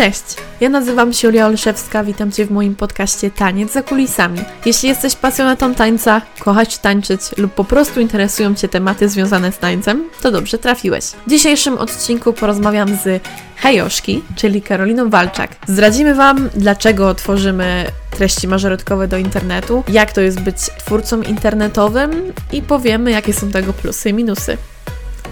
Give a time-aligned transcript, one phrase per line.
[0.00, 0.24] Cześć,
[0.60, 4.38] ja nazywam się Julia Olszewska, witam Cię w moim podcaście Taniec za kulisami.
[4.66, 10.04] Jeśli jesteś pasjonatą tańca, kochasz tańczyć lub po prostu interesują Cię tematy związane z tańcem,
[10.22, 11.04] to dobrze trafiłeś.
[11.04, 13.22] W dzisiejszym odcinku porozmawiam z
[13.56, 15.50] Hejoszki, czyli Karoliną Walczak.
[15.66, 22.62] Zdradzimy Wam, dlaczego tworzymy treści mażoretkowe do internetu, jak to jest być twórcą internetowym i
[22.62, 24.56] powiemy, jakie są tego plusy i minusy.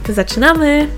[0.09, 0.89] Zaczynamy!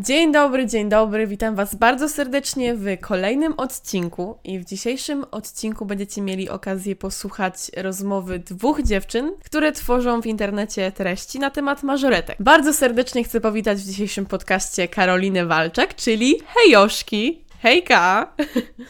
[0.00, 5.86] Dzień dobry, dzień dobry, witam Was bardzo serdecznie w kolejnym odcinku i w dzisiejszym odcinku
[5.86, 12.36] będziecie mieli okazję posłuchać rozmowy dwóch dziewczyn, które tworzą w internecie treści na temat mażoretek.
[12.40, 17.40] Bardzo serdecznie chcę powitać w dzisiejszym podcaście Karolinę Walczak, czyli Hejoszki.
[17.62, 18.32] Hejka!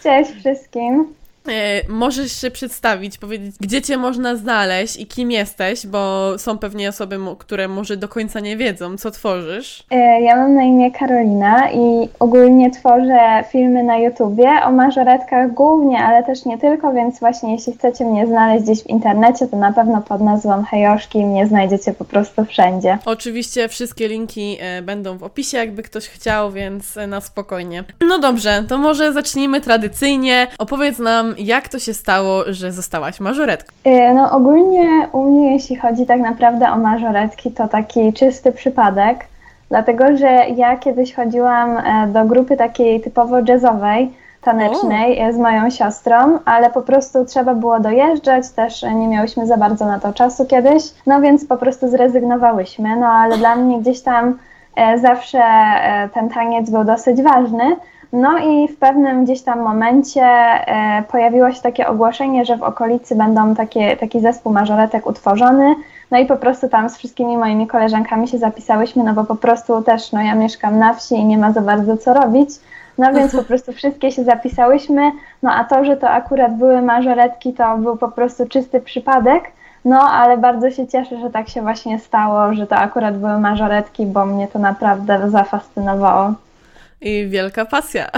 [0.03, 1.15] Cześć wszystkim!
[1.49, 6.89] E, możesz się przedstawić, powiedzieć, gdzie Cię można znaleźć i kim jesteś, bo są pewnie
[6.89, 9.85] osoby, które może do końca nie wiedzą, co tworzysz.
[9.91, 15.99] E, ja mam na imię Karolina i ogólnie tworzę filmy na YouTubie o mażoretkach głównie,
[15.99, 19.73] ale też nie tylko, więc właśnie jeśli chcecie mnie znaleźć gdzieś w internecie, to na
[19.73, 22.99] pewno pod nazwą Hejoszki mnie znajdziecie po prostu wszędzie.
[23.05, 27.85] Oczywiście wszystkie linki e, będą w opisie, jakby ktoś chciał, więc na spokojnie.
[28.01, 30.47] No dobrze, to może zacznijmy tradycyjnie.
[30.59, 33.73] Opowiedz nam, jak to się stało, że zostałaś mażoretką?
[33.87, 39.27] Y, no ogólnie u mnie, jeśli chodzi tak naprawdę o mażoretki, to taki czysty przypadek,
[39.69, 45.33] dlatego że ja kiedyś chodziłam e, do grupy takiej typowo jazzowej, tanecznej o.
[45.33, 50.01] z moją siostrą, ale po prostu trzeba było dojeżdżać, też nie miałyśmy za bardzo na
[50.01, 54.39] to czasu kiedyś, no więc po prostu zrezygnowałyśmy, no ale dla mnie gdzieś tam
[54.77, 57.77] e, zawsze e, ten taniec był dosyć ważny,
[58.13, 63.17] no i w pewnym gdzieś tam momencie e, pojawiło się takie ogłoszenie, że w okolicy
[63.17, 65.75] będą takie, taki zespół mażoretek utworzony.
[66.11, 69.83] No i po prostu tam z wszystkimi moimi koleżankami się zapisałyśmy, no bo po prostu
[69.83, 72.51] też, no ja mieszkam na wsi i nie ma za bardzo co robić.
[72.99, 75.13] No więc po prostu wszystkie się zapisałyśmy.
[75.43, 79.45] No a to, że to akurat były mażoretki, to był po prostu czysty przypadek.
[79.85, 84.07] No, ale bardzo się cieszę, że tak się właśnie stało, że to akurat były mażoretki,
[84.07, 86.33] bo mnie to naprawdę zafascynowało
[87.01, 88.11] i wielka pasja.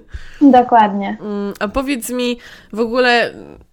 [0.40, 1.16] Dokładnie.
[1.20, 2.38] Mm, a powiedz mi
[2.72, 3.30] w ogóle,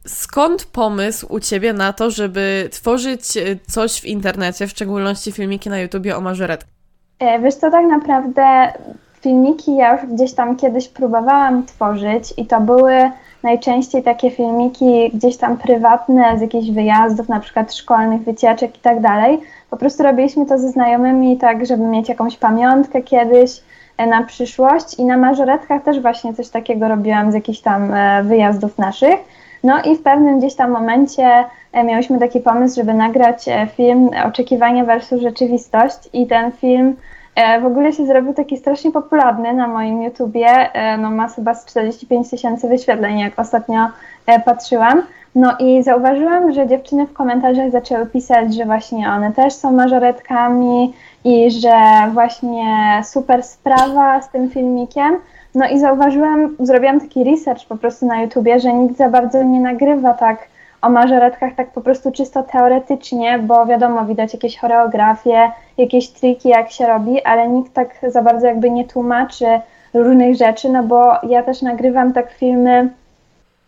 [0.07, 5.69] skąd pomysł u Ciebie na to, żeby tworzyć e, coś w internecie, w szczególności filmiki
[5.69, 6.73] na YouTubie o mażoretkach?
[7.19, 8.73] E, wiesz co, tak naprawdę
[9.21, 13.11] filmiki ja już gdzieś tam kiedyś próbowałam tworzyć i to były
[13.43, 19.01] najczęściej takie filmiki gdzieś tam prywatne z jakichś wyjazdów, na przykład szkolnych wycieczek i tak
[19.01, 19.39] dalej.
[19.69, 23.61] Po prostu robiliśmy to ze znajomymi tak, żeby mieć jakąś pamiątkę kiedyś,
[23.97, 28.77] na przyszłość i na mażoretkach też właśnie coś takiego robiłam z jakichś tam e, wyjazdów
[28.77, 29.19] naszych.
[29.63, 33.45] No i w pewnym gdzieś tam momencie e, miałyśmy taki pomysł, żeby nagrać
[33.75, 36.95] film Oczekiwania versus Rzeczywistość i ten film
[37.61, 40.47] w ogóle się zrobił taki strasznie popularny na moim YouTubie.
[40.99, 43.87] No ma chyba z 45 tysięcy wyświetleń, jak ostatnio
[44.45, 45.03] patrzyłam.
[45.35, 50.93] No i zauważyłam, że dziewczyny w komentarzach zaczęły pisać, że właśnie one też są mażoretkami
[51.23, 51.75] i że
[52.13, 55.17] właśnie super sprawa z tym filmikiem.
[55.55, 59.61] No i zauważyłam, zrobiłam taki research po prostu na YouTubie, że nikt za bardzo nie
[59.61, 60.47] nagrywa tak
[60.81, 66.71] o mażoretkach tak po prostu czysto teoretycznie, bo wiadomo, widać jakieś choreografie, jakieś triki, jak
[66.71, 69.45] się robi, ale nikt tak za bardzo jakby nie tłumaczy
[69.93, 72.89] różnych rzeczy, no bo ja też nagrywam tak filmy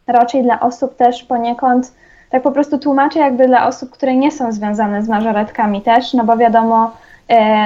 [0.08, 1.94] raczej dla osób też poniekąd,
[2.30, 6.24] tak po prostu tłumaczę jakby dla osób, które nie są związane z mażoretkami też, no
[6.24, 6.92] bo wiadomo,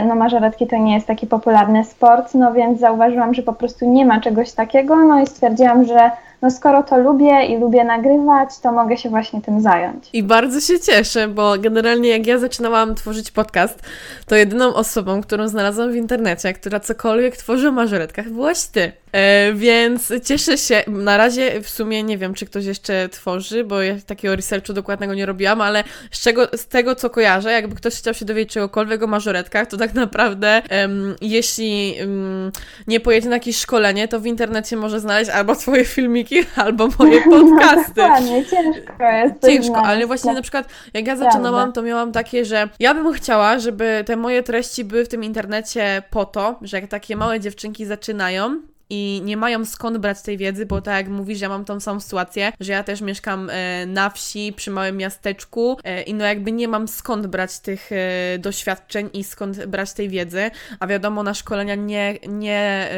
[0.08, 4.06] no mażoretki to nie jest taki popularny sport, no więc zauważyłam, że po prostu nie
[4.06, 6.12] ma czegoś takiego, no i stwierdziłam, że
[6.42, 10.10] no skoro to lubię i lubię nagrywać, to mogę się właśnie tym zająć.
[10.14, 13.80] I bardzo się cieszę, bo generalnie jak ja zaczynałam tworzyć podcast,
[14.28, 18.92] to jedyną osobą, którą znalazłam w internecie, która cokolwiek tworzy o mażoretkach, byłaś ty.
[19.12, 20.84] E, więc cieszę się.
[20.88, 25.14] Na razie w sumie nie wiem, czy ktoś jeszcze tworzy, bo ja takiego researchu dokładnego
[25.14, 29.04] nie robiłam, ale z, czego, z tego, co kojarzę, jakby ktoś chciał się dowiedzieć czegokolwiek
[29.04, 32.52] o mażoretkach, to tak naprawdę um, jeśli um,
[32.88, 37.22] nie pojedzie na jakieś szkolenie, to w internecie może znaleźć albo twoje filmiki, albo moje
[37.28, 37.94] no, podcasty.
[37.96, 39.36] Dokładnie, ciężko jest.
[39.46, 43.60] Ciężko, ale właśnie na przykład jak ja zaczynałam, to miałam takie, że ja bym chciała,
[43.60, 47.86] żeby te moje treści były w tym internecie po to, że jak takie małe dziewczynki
[47.86, 51.80] zaczynają, i nie mają skąd brać tej wiedzy, bo tak jak mówisz, ja mam tą
[51.80, 56.26] samą sytuację, że ja też mieszkam e, na wsi, przy małym miasteczku e, i no
[56.26, 61.24] jakby nie mam skąd brać tych e, doświadczeń i skąd brać tej wiedzy, a wiadomo,
[61.24, 62.90] na szkolenia nie, nie,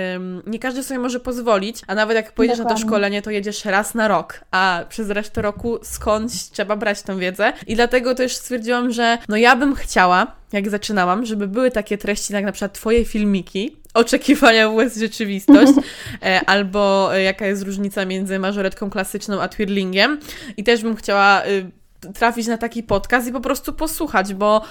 [0.48, 2.80] nie każdy sobie może pozwolić, a nawet jak pojedziesz Dokładnie.
[2.80, 7.02] na to szkolenie, to jedziesz raz na rok, a przez resztę roku skądś trzeba brać
[7.02, 11.72] tą wiedzę i dlatego też stwierdziłam, że no ja bym chciała, jak zaczynałam, żeby były
[11.72, 15.72] takie treści jak na przykład Twoje filmiki, oczekiwania vs rzeczywistość,
[16.24, 20.20] e, albo e, jaka jest różnica między mażoretką klasyczną a twirlingiem.
[20.58, 21.72] I też bym chciała y,
[22.14, 24.62] trafić na taki podcast i po prostu posłuchać, bo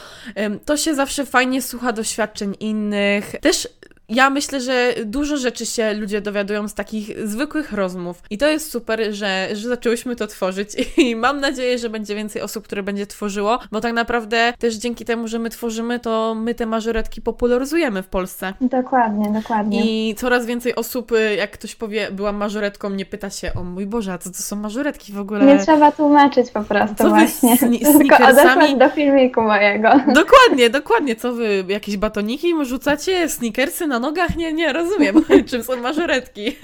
[0.65, 3.35] to się zawsze fajnie słucha doświadczeń innych.
[3.41, 3.69] Też
[4.11, 8.23] ja myślę, że dużo rzeczy się ludzie dowiadują z takich zwykłych rozmów.
[8.31, 10.69] I to jest super, że, że zaczęłyśmy to tworzyć
[10.99, 15.05] i mam nadzieję, że będzie więcej osób, które będzie tworzyło, bo tak naprawdę też dzięki
[15.05, 18.55] temu, że my tworzymy, to my te mażoretki popularyzujemy w Polsce.
[18.61, 19.83] Dokładnie, dokładnie.
[19.85, 23.87] I coraz więcej osób, y, jak ktoś powie, byłam mażoretką, nie pyta się, o mój
[23.87, 25.45] Boże, a co to są mażoretki w ogóle?
[25.45, 27.57] Nie trzeba tłumaczyć po prostu co właśnie.
[27.57, 29.89] Wy sni- Tylko odesłać do filmiku mojego.
[29.91, 31.17] Dokładnie, dokładnie.
[31.17, 34.37] Co wy, jakieś batoniki rzucacie, sneakersy na nogach?
[34.37, 36.47] Nie, nie, rozumiem, czym są mażoretki.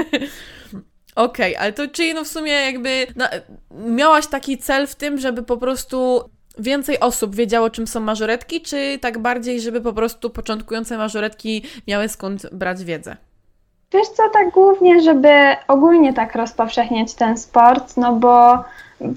[1.17, 3.29] Okej, okay, ale to czyli no w sumie jakby na,
[3.71, 6.21] miałaś taki cel w tym, żeby po prostu
[6.59, 12.09] więcej osób wiedziało, czym są mażoretki, czy tak bardziej, żeby po prostu początkujące mażoretki miały
[12.09, 13.17] skąd brać wiedzę?
[13.93, 15.29] Wiesz co, tak głównie, żeby
[15.69, 18.65] ogólnie tak rozpowszechniać ten sport, no bo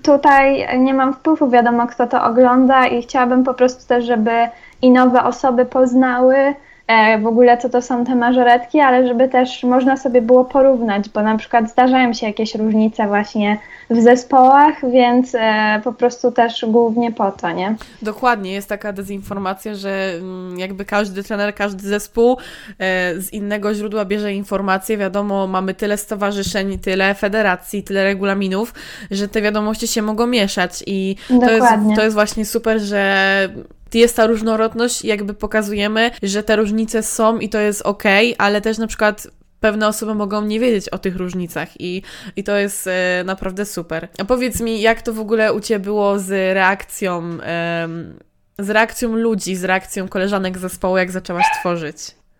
[0.03, 4.31] tutaj nie mam wpływu, wiadomo kto to ogląda i chciałabym po prostu też, żeby
[4.81, 6.55] i nowe osoby poznały
[7.21, 11.21] w ogóle co to są te mażoretki, ale żeby też można sobie było porównać, bo
[11.21, 13.57] na przykład zdarzają się jakieś różnice właśnie
[13.89, 17.75] w zespołach, więc e, po prostu też głównie po to, nie?
[18.01, 22.37] Dokładnie, jest taka dezinformacja, że mm, jakby każdy trener, każdy zespół
[22.79, 24.97] e, z innego źródła bierze informacje.
[24.97, 28.73] Wiadomo, mamy tyle stowarzyszeń, tyle federacji, tyle regulaminów,
[29.11, 33.49] że te wiadomości się mogą mieszać i to jest, to jest właśnie super, że
[33.95, 38.03] jest ta różnorodność, jakby pokazujemy, że te różnice są i to jest ok,
[38.37, 39.27] ale też na przykład
[39.59, 42.03] pewne osoby mogą nie wiedzieć o tych różnicach i,
[42.35, 44.07] i to jest e, naprawdę super.
[44.19, 47.37] A powiedz mi, jak to w ogóle u Ciebie było z reakcją,
[48.59, 51.97] z reakcją ludzi, z reakcją koleżanek z zespołu, jak zaczęłaś tworzyć?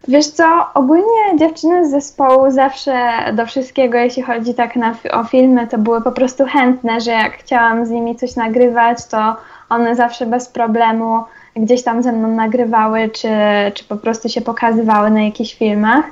[0.07, 2.93] Wiesz co, ogólnie dziewczyny z zespołu zawsze
[3.33, 7.37] do wszystkiego, jeśli chodzi tak na, o filmy, to były po prostu chętne, że jak
[7.37, 9.35] chciałam z nimi coś nagrywać, to
[9.69, 11.23] one zawsze bez problemu
[11.63, 13.29] gdzieś tam ze mną nagrywały, czy,
[13.73, 16.05] czy po prostu się pokazywały na jakichś filmach.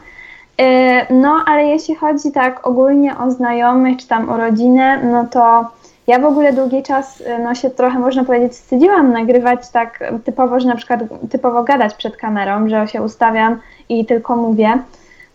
[0.62, 5.66] Y, no, ale jeśli chodzi tak ogólnie o znajomych, czy tam o rodzinę, no to
[6.08, 10.60] ja w ogóle długi czas y, no, się trochę, można powiedzieć, wstydziłam nagrywać tak typowo,
[10.60, 11.00] że na przykład
[11.32, 13.60] typowo gadać przed kamerą, że się ustawiam
[13.90, 14.80] i tylko mówię.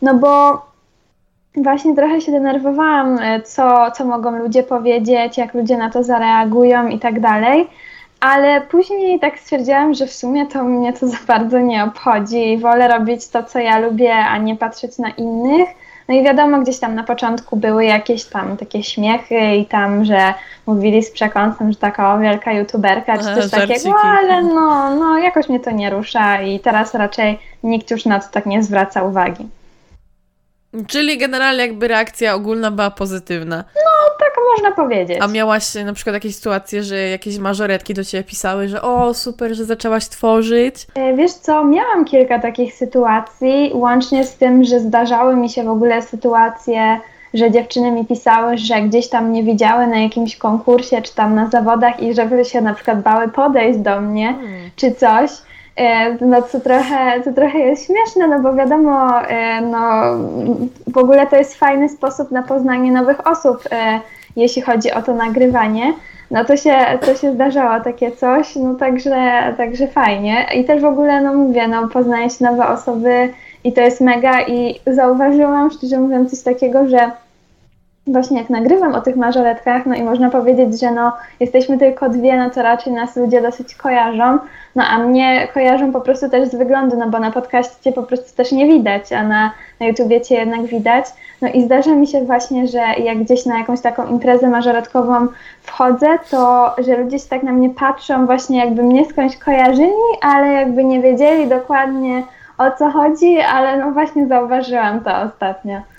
[0.02, 0.62] No bo
[1.56, 6.88] właśnie trochę się denerwowałam, y, co, co mogą ludzie powiedzieć, jak ludzie na to zareagują
[6.88, 7.68] i tak dalej
[8.22, 12.58] ale później tak stwierdziłam, że w sumie to mnie to za bardzo nie obchodzi i
[12.58, 15.68] wolę robić to, co ja lubię, a nie patrzeć na innych.
[16.08, 20.34] No i wiadomo, gdzieś tam na początku były jakieś tam takie śmiechy i tam, że
[20.66, 25.60] mówili z przekąsem, że taka wielka youtuberka czy coś takiego, ale no, no jakoś mnie
[25.60, 29.48] to nie rusza i teraz raczej nikt już na to tak nie zwraca uwagi.
[30.86, 33.56] Czyli generalnie jakby reakcja ogólna była pozytywna.
[33.56, 35.18] No, tak można powiedzieć.
[35.20, 39.54] A miałaś na przykład jakieś sytuacje, że jakieś mażoretki do Ciebie pisały, że o, super,
[39.54, 40.74] że zaczęłaś tworzyć?
[40.94, 45.68] E, wiesz co, miałam kilka takich sytuacji, łącznie z tym, że zdarzały mi się w
[45.68, 47.00] ogóle sytuacje,
[47.34, 51.50] że dziewczyny mi pisały, że gdzieś tam mnie widziały na jakimś konkursie, czy tam na
[51.50, 54.70] zawodach i żeby się na przykład bały podejść do mnie, hmm.
[54.76, 55.30] czy coś.
[55.76, 60.02] E, no co trochę, to trochę jest śmieszne, no bo wiadomo, e, no
[60.86, 64.00] w ogóle to jest fajny sposób na poznanie nowych osób, e,
[64.36, 65.92] jeśli chodzi o to nagrywanie.
[66.30, 70.46] No to się, to się zdarzało takie coś, no także, także fajnie.
[70.54, 73.28] I też w ogóle, no mówię, no poznaje się nowe osoby
[73.64, 77.10] i to jest mega i zauważyłam, szczerze mówiąc, coś takiego, że
[78.06, 82.36] właśnie jak nagrywam o tych mażoretkach, no i można powiedzieć, że no jesteśmy tylko dwie,
[82.36, 84.38] no to raczej nas ludzie dosyć kojarzą,
[84.76, 88.36] no a mnie kojarzą po prostu też z wyglądu, no bo na podcaście po prostu
[88.36, 91.04] też nie widać, a na, na YouTubie cię jednak widać.
[91.42, 95.26] No i zdarza mi się właśnie, że jak gdzieś na jakąś taką imprezę mażoretkową
[95.62, 99.92] wchodzę, to że ludzie się tak na mnie patrzą właśnie jakby mnie skądś kojarzyli,
[100.22, 102.22] ale jakby nie wiedzieli dokładnie
[102.58, 105.91] o co chodzi, ale no właśnie zauważyłam to ostatnio.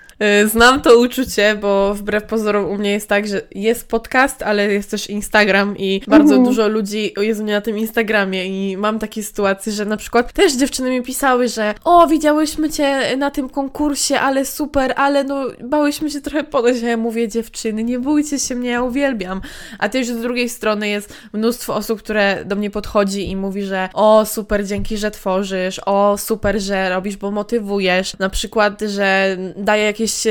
[0.44, 4.74] Y, znam to uczucie, bo wbrew pozorom u mnie jest tak, że jest podcast, ale
[4.74, 6.44] jest też Instagram i bardzo mhm.
[6.44, 10.54] dużo ludzi jest mnie na tym Instagramie i mam takie sytuacje, że na przykład też
[10.54, 16.10] dziewczyny mi pisały, że o, widziałyśmy Cię na tym konkursie, ale super, ale no bałyśmy
[16.10, 19.42] się trochę podejść, ja mówię dziewczyny, nie bójcie się mnie, ja uwielbiam.
[19.80, 23.90] A też z drugiej strony jest mnóstwo osób, które do mnie podchodzi i mówi, że
[23.94, 28.20] o, super, dzięki, że tworzysz, o, super, że robisz, bo motywujesz.
[28.20, 30.28] Na przykład, że daje jakieś jakieś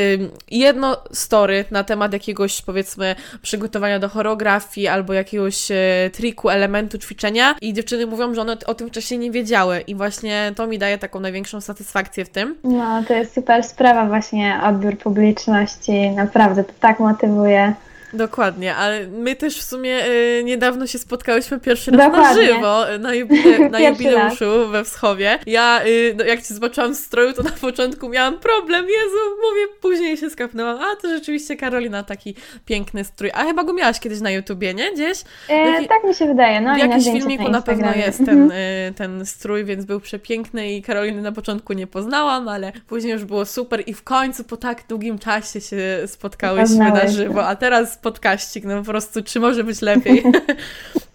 [0.51, 5.69] jedno story na temat jakiegoś, powiedzmy, przygotowania do choreografii albo jakiegoś
[6.13, 10.53] triku, elementu ćwiczenia i dziewczyny mówią, że one o tym wcześniej nie wiedziały i właśnie
[10.57, 12.57] to mi daje taką największą satysfakcję w tym.
[12.65, 17.75] No, to jest super sprawa właśnie odbiór publiczności, naprawdę to tak motywuje.
[18.13, 22.43] Dokładnie, ale my też w sumie y, niedawno się spotkałyśmy pierwszy raz Dokładnie.
[22.43, 25.39] na żywo, na, jubile, na jubileuszu we Wschowie.
[25.47, 29.19] Ja, y, no, jak Cię zobaczyłam w stroju, to na początku miałam problem, Jezu,
[29.51, 32.35] mówię, później się skapnęłam, a to rzeczywiście Karolina, taki
[32.67, 33.31] piękny strój.
[33.35, 34.93] A chyba go miałaś kiedyś na YouTubie, nie?
[34.93, 35.19] Gdzieś?
[35.49, 36.75] E, tak mi się wydaje, no.
[36.75, 38.61] W jakimś filmiku na, na pewno jest ten, mhm.
[38.91, 43.25] y, ten strój, więc był przepiękny i Karoliny na początku nie poznałam, ale później już
[43.25, 45.77] było super i w końcu po tak długim czasie się
[46.07, 50.23] spotkałyśmy na żywo, a teraz podkaścik, no po prostu, czy może być lepiej?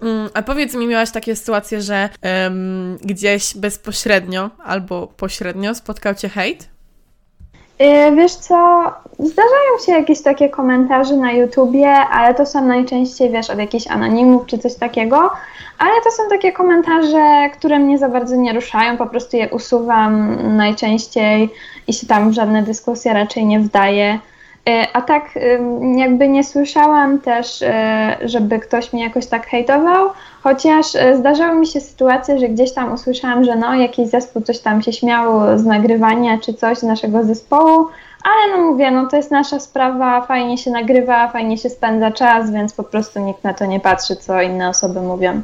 [0.01, 6.29] Mm, a powiedz mi, miałaś takie sytuacje, że um, gdzieś bezpośrednio albo pośrednio spotkał Cię
[6.29, 6.69] hejt?
[7.79, 8.55] Yy, wiesz co,
[9.19, 14.45] zdarzają się jakieś takie komentarze na YouTubie, ale to są najczęściej, wiesz, od jakichś anonimów
[14.45, 15.31] czy coś takiego,
[15.77, 20.37] ale to są takie komentarze, które mnie za bardzo nie ruszają, po prostu je usuwam
[20.57, 21.49] najczęściej
[21.87, 24.19] i się tam w żadne dyskusje raczej nie wdaję.
[24.67, 25.39] E, a tak
[25.97, 30.09] jakby nie słyszałam też, e, żeby ktoś mnie jakoś tak hejtował,
[30.43, 34.59] chociaż e, zdarzały mi się sytuacje, że gdzieś tam usłyszałam, że no jakiś zespół coś
[34.59, 37.87] tam się śmiał z nagrywania czy coś z naszego zespołu,
[38.23, 42.51] ale no mówię, no to jest nasza sprawa, fajnie się nagrywa, fajnie się spędza czas,
[42.51, 45.41] więc po prostu nikt na to nie patrzy, co inne osoby mówią.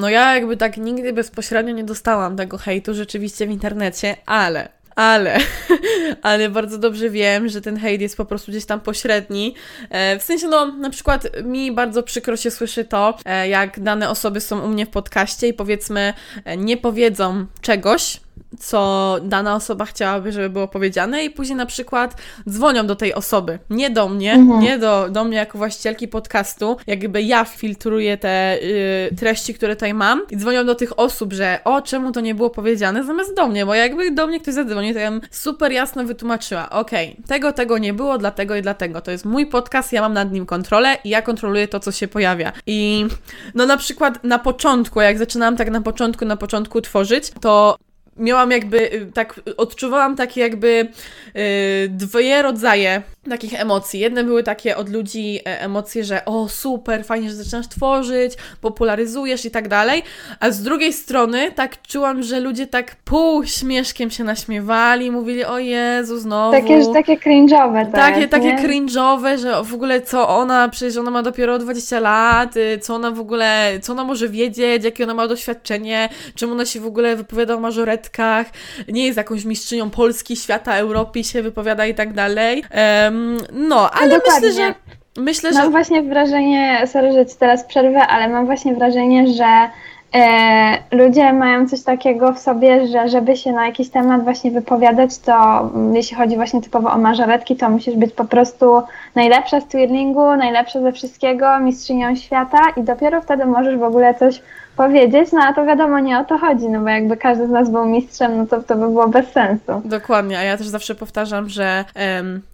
[0.00, 5.38] No ja jakby tak nigdy bezpośrednio nie dostałam tego hejtu rzeczywiście w internecie, ale ale,
[6.22, 9.54] ale bardzo dobrze wiem, że ten hejt jest po prostu gdzieś tam pośredni.
[9.90, 14.10] E, w sensie, no, na przykład mi bardzo przykro się słyszy to, e, jak dane
[14.10, 18.20] osoby są u mnie w podcaście i powiedzmy e, nie powiedzą czegoś,
[18.58, 23.58] co dana osoba chciałaby, żeby było powiedziane, i później na przykład dzwonią do tej osoby.
[23.70, 24.60] Nie do mnie, mhm.
[24.60, 26.76] nie do, do mnie jako właścicielki podcastu.
[26.86, 31.58] Jakby ja filtruję te y, treści, które tutaj mam, i dzwonią do tych osób, że
[31.64, 34.94] o, czemu to nie było powiedziane, zamiast do mnie, bo jakby do mnie ktoś zadzwonił,
[34.94, 39.00] to ja bym super jasno wytłumaczyła: okej, okay, tego, tego nie było, dlatego i dlatego.
[39.00, 42.08] To jest mój podcast, ja mam nad nim kontrolę i ja kontroluję to, co się
[42.08, 42.52] pojawia.
[42.66, 43.06] I
[43.54, 47.76] no na przykład na początku, jak zaczynałam tak na początku, na początku tworzyć, to
[48.16, 50.88] miałam jakby, y, tak, odczuwałam takie jakby
[51.34, 51.42] yy,
[51.88, 54.00] dwie rodzaje takich emocji.
[54.00, 59.44] Jedne były takie od ludzi e, emocje, że o super, fajnie, że zaczynasz tworzyć, popularyzujesz
[59.44, 60.02] i tak dalej,
[60.40, 65.58] a z drugiej strony tak czułam, że ludzie tak pół śmieszkiem się naśmiewali, mówili o
[65.58, 66.52] Jezu, znowu.
[66.52, 71.22] Takie, takie cringe'owe Takie, jest, takie cringe'owe, że w ogóle co ona, przecież ona ma
[71.22, 75.28] dopiero 20 lat, y, co ona w ogóle, co ona może wiedzieć, jakie ona ma
[75.28, 78.46] doświadczenie, czemu ona się w ogóle wypowiada o mażoretkach,
[78.88, 82.64] nie jest jakąś mistrzynią Polski, świata, Europy się wypowiada i tak dalej.
[83.04, 83.13] Um,
[83.52, 84.74] no, ale myślę, że.
[85.16, 85.70] Myślę, mam że...
[85.70, 89.70] właśnie wrażenie, sorry, że ci teraz przerwę, ale mam właśnie wrażenie, że
[90.14, 95.18] e, ludzie mają coś takiego w sobie, że żeby się na jakiś temat właśnie wypowiadać,
[95.18, 98.82] to mm, jeśli chodzi właśnie typowo o mażoretki, to musisz być po prostu
[99.14, 104.42] najlepsza z twirlingu, najlepsza ze wszystkiego, mistrzynią świata i dopiero wtedy możesz w ogóle coś
[104.76, 107.70] powiedzieć, no a to wiadomo, nie o to chodzi, no bo jakby każdy z nas
[107.70, 109.82] był mistrzem, no to to by było bez sensu.
[109.84, 111.84] Dokładnie, a ja też zawsze powtarzam, że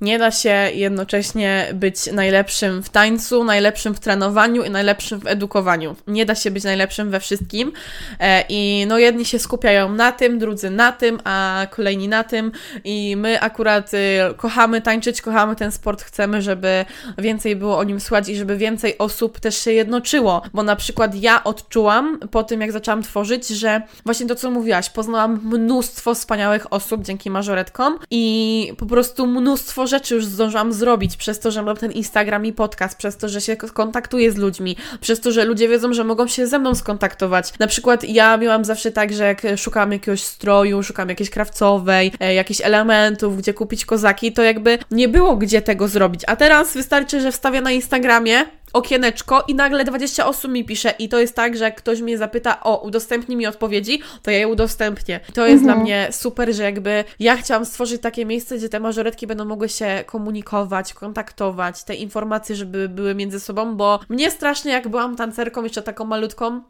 [0.00, 5.96] nie da się jednocześnie być najlepszym w tańcu, najlepszym w trenowaniu i najlepszym w edukowaniu.
[6.06, 7.72] Nie da się być najlepszym we wszystkim
[8.20, 12.52] e, i no jedni się skupiają na tym, drudzy na tym, a kolejni na tym
[12.84, 13.98] i my akurat y,
[14.36, 16.84] kochamy tańczyć, kochamy ten sport, chcemy, żeby
[17.18, 21.14] więcej było o nim słychać i żeby więcej osób też się jednoczyło, bo na przykład
[21.14, 26.72] ja odczułam, po tym, jak zaczęłam tworzyć, że właśnie to, co mówiłaś, poznałam mnóstwo wspaniałych
[26.72, 31.76] osób dzięki mażoretkom i po prostu mnóstwo rzeczy już zdążyłam zrobić przez to, że mam
[31.76, 35.68] ten Instagram i podcast, przez to, że się kontaktuję z ludźmi, przez to, że ludzie
[35.68, 37.58] wiedzą, że mogą się ze mną skontaktować.
[37.58, 42.34] Na przykład ja miałam zawsze tak, że jak szukam jakiegoś stroju, szukam jakiejś krawcowej, e,
[42.34, 46.22] jakichś elementów, gdzie kupić kozaki, to jakby nie było gdzie tego zrobić.
[46.26, 51.08] A teraz wystarczy, że wstawię na Instagramie okieneczko i nagle 20 osób mi pisze i
[51.08, 54.48] to jest tak, że jak ktoś mnie zapyta o udostępnij mi odpowiedzi, to ja je
[54.48, 55.20] udostępnię.
[55.34, 55.64] To jest mhm.
[55.64, 59.68] dla mnie super, że jakby ja chciałam stworzyć takie miejsce, gdzie te mażoretki będą mogły
[59.68, 65.62] się komunikować, kontaktować, te informacje, żeby były między sobą, bo mnie strasznie jak byłam tancerką
[65.62, 66.62] jeszcze taką malutką,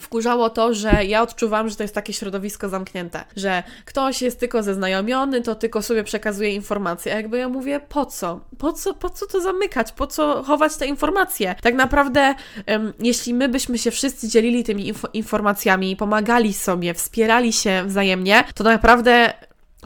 [0.00, 4.62] wkurzało to, że ja odczuwam, że to jest takie środowisko zamknięte, że ktoś jest tylko
[4.62, 8.40] zeznajomiony, to tylko sobie przekazuje informacje, a jakby ja mówię, po co?
[8.58, 9.92] Po co, po co to zamykać?
[9.92, 11.54] Po co chować te informacje?
[11.62, 12.34] Tak naprawdę,
[12.66, 18.44] um, jeśli my byśmy się wszyscy dzielili tymi inf informacjami, pomagali sobie, wspierali się wzajemnie,
[18.54, 19.32] to naprawdę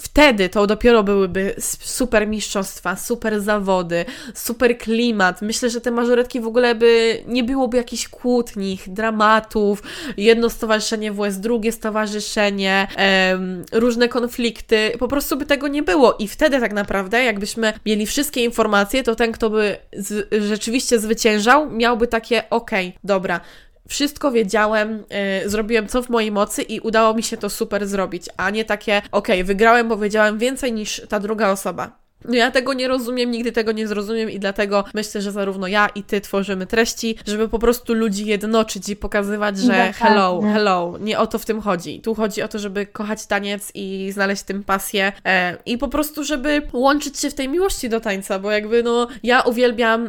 [0.00, 5.42] Wtedy to dopiero byłyby super mistrzostwa, super zawody, super klimat.
[5.42, 9.82] Myślę, że te mażoretki w ogóle by nie byłoby jakichś kłótni, dramatów,
[10.16, 14.92] jedno stowarzyszenie WS, drugie stowarzyszenie, em, różne konflikty.
[14.98, 16.16] Po prostu by tego nie było.
[16.18, 21.70] I wtedy tak naprawdę, jakbyśmy mieli wszystkie informacje, to ten, kto by z, rzeczywiście zwyciężał,
[21.70, 23.40] miałby takie, okej, okay, dobra,
[23.88, 25.04] wszystko wiedziałem,
[25.42, 28.64] yy, zrobiłem co w mojej mocy i udało mi się to super zrobić, a nie
[28.64, 32.02] takie, okej, okay, wygrałem, bo wiedziałem więcej niż ta druga osoba.
[32.24, 35.88] No ja tego nie rozumiem, nigdy tego nie zrozumiem i dlatego myślę, że zarówno ja
[35.94, 41.18] i ty tworzymy treści, żeby po prostu ludzi jednoczyć i pokazywać, że hello, hello, nie
[41.18, 42.00] o to w tym chodzi.
[42.00, 45.88] Tu chodzi o to, żeby kochać taniec i znaleźć w tym pasję e, i po
[45.88, 50.08] prostu, żeby łączyć się w tej miłości do tańca, bo jakby no ja uwielbiam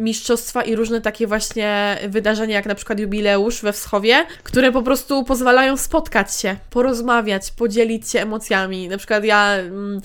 [0.00, 5.24] mistrzostwa i różne takie właśnie wydarzenia, jak na przykład jubileusz we Wschowie, które po prostu
[5.24, 8.88] pozwalają spotkać się, porozmawiać, podzielić się emocjami.
[8.88, 9.54] Na przykład ja.
[9.54, 10.00] Mm,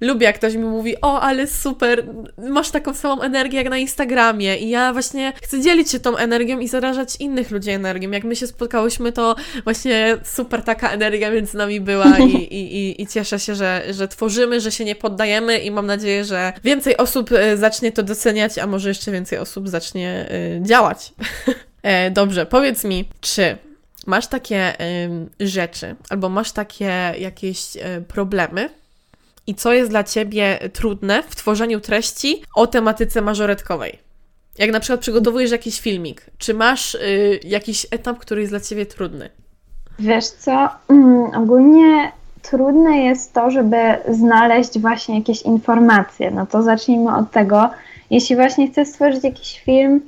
[0.00, 2.04] lubię, jak ktoś mi mówi, o, ale super,
[2.38, 6.58] masz taką samą energię jak na Instagramie i ja właśnie chcę dzielić się tą energią
[6.58, 8.10] i zarażać innych ludzi energią.
[8.10, 13.02] Jak my się spotkałyśmy, to właśnie super taka energia między nami była i, i, i,
[13.02, 16.96] i cieszę się, że, że tworzymy, że się nie poddajemy i mam nadzieję, że więcej
[16.96, 21.12] osób e, zacznie to doceniać, a może jeszcze więcej osób zacznie y, działać.
[21.82, 23.56] E, dobrze, powiedz mi, czy
[24.06, 24.80] masz takie
[25.40, 28.68] y, rzeczy, albo masz takie jakieś y, problemy,
[29.46, 33.98] i co jest dla Ciebie trudne w tworzeniu treści o tematyce mażoretkowej?
[34.58, 38.86] Jak na przykład przygotowujesz jakiś filmik, czy masz y, jakiś etap, który jest dla Ciebie
[38.86, 39.30] trudny?
[39.98, 42.12] Wiesz co, mm, ogólnie
[42.42, 43.76] trudne jest to, żeby
[44.08, 46.30] znaleźć właśnie jakieś informacje.
[46.30, 47.70] No to zacznijmy od tego.
[48.10, 50.00] Jeśli właśnie chcesz stworzyć jakiś film,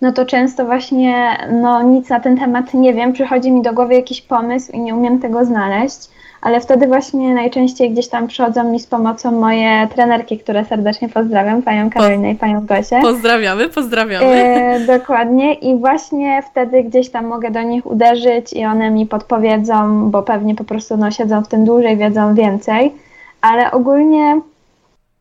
[0.00, 3.94] no to często właśnie no nic na ten temat nie wiem, przychodzi mi do głowy
[3.94, 6.13] jakiś pomysł i nie umiem tego znaleźć
[6.44, 11.62] ale wtedy właśnie najczęściej gdzieś tam przychodzą mi z pomocą moje trenerki, które serdecznie pozdrawiam,
[11.62, 13.00] panią Karolinę i panią Gosię.
[13.02, 14.26] Pozdrawiamy, pozdrawiamy.
[14.26, 20.10] E, dokładnie i właśnie wtedy gdzieś tam mogę do nich uderzyć i one mi podpowiedzą,
[20.10, 22.92] bo pewnie po prostu no, siedzą w tym dłużej, wiedzą więcej,
[23.40, 24.40] ale ogólnie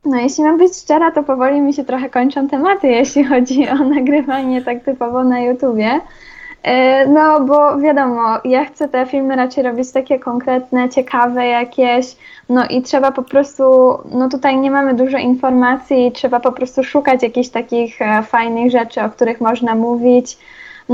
[0.05, 3.75] no jeśli mam być szczera, to powoli mi się trochę kończą tematy, jeśli chodzi o
[3.95, 6.01] nagrywanie tak typowo na YouTubie.
[6.63, 12.15] E, no, bo wiadomo, ja chcę te filmy raczej robić takie konkretne, ciekawe jakieś,
[12.49, 13.63] no i trzeba po prostu,
[14.12, 19.02] no tutaj nie mamy dużo informacji, trzeba po prostu szukać jakichś takich e, fajnych rzeczy,
[19.02, 20.38] o których można mówić.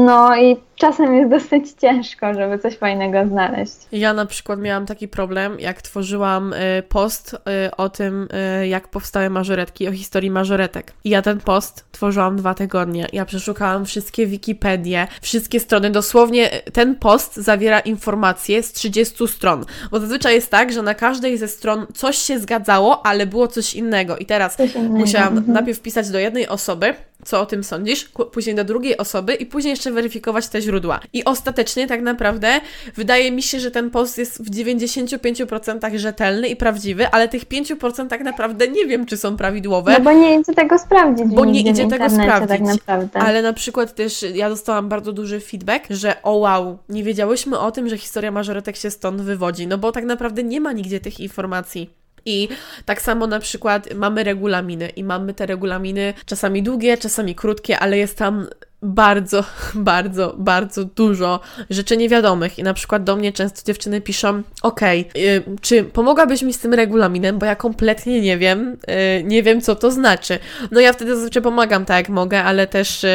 [0.06, 3.74] No i czasem jest dosyć ciężko, żeby coś fajnego znaleźć.
[3.92, 8.28] Ja na przykład miałam taki problem, jak tworzyłam y, post y, o tym,
[8.62, 10.94] y, jak powstały mażoretki, o historii mażoretek.
[11.04, 13.08] I ja ten post tworzyłam dwa tygodnie.
[13.14, 15.90] Ja przeszukałam wszystkie Wikipedie, wszystkie strony.
[15.90, 19.66] Dosłownie ten post zawiera informacje z 30 stron.
[19.92, 23.74] Bo zazwyczaj jest tak, że na każdej ze stron coś się zgadzało, ale było coś
[23.74, 24.18] innego.
[24.18, 24.58] I teraz
[24.90, 25.54] musiałam mhm.
[25.54, 26.94] najpierw pisać do jednej osoby,
[27.26, 31.00] co o tym sądzisz, później do drugiej osoby i później jeszcze weryfikować te źródła.
[31.14, 32.62] I ostatecznie tak naprawdę
[32.96, 38.08] wydaje mi się, że ten post jest w 95% rzetelny i prawdziwy, ale tych 5%
[38.08, 39.94] tak naprawdę nie wiem, czy są prawidłowe.
[39.94, 41.26] No bo nie idzie tego sprawdzić.
[41.28, 42.50] Bo nie idzie tego sprawdzić.
[42.50, 43.20] Tak naprawdę.
[43.20, 47.72] Ale na przykład też ja dostałam bardzo duży feedback, że o wow, nie wiedziałyśmy o
[47.72, 51.20] tym, że historia mażoretek się stąd wywodzi, no bo tak naprawdę nie ma nigdzie tych
[51.20, 51.99] informacji.
[52.26, 52.48] I
[52.86, 57.98] tak samo na przykład mamy regulaminy i mamy te regulaminy czasami długie, czasami krótkie, ale
[57.98, 58.48] jest tam
[58.82, 59.44] bardzo,
[59.76, 61.39] bardzo, bardzo dużo
[61.70, 66.54] rzeczy niewiadomych i na przykład do mnie często dziewczyny piszą okej, okay, czy pomogłabyś mi
[66.54, 70.39] z tym regulaminem, bo ja kompletnie nie wiem, yy, nie wiem co to znaczy.
[70.72, 73.10] No ja wtedy zazwyczaj pomagam tak jak mogę, ale też yy,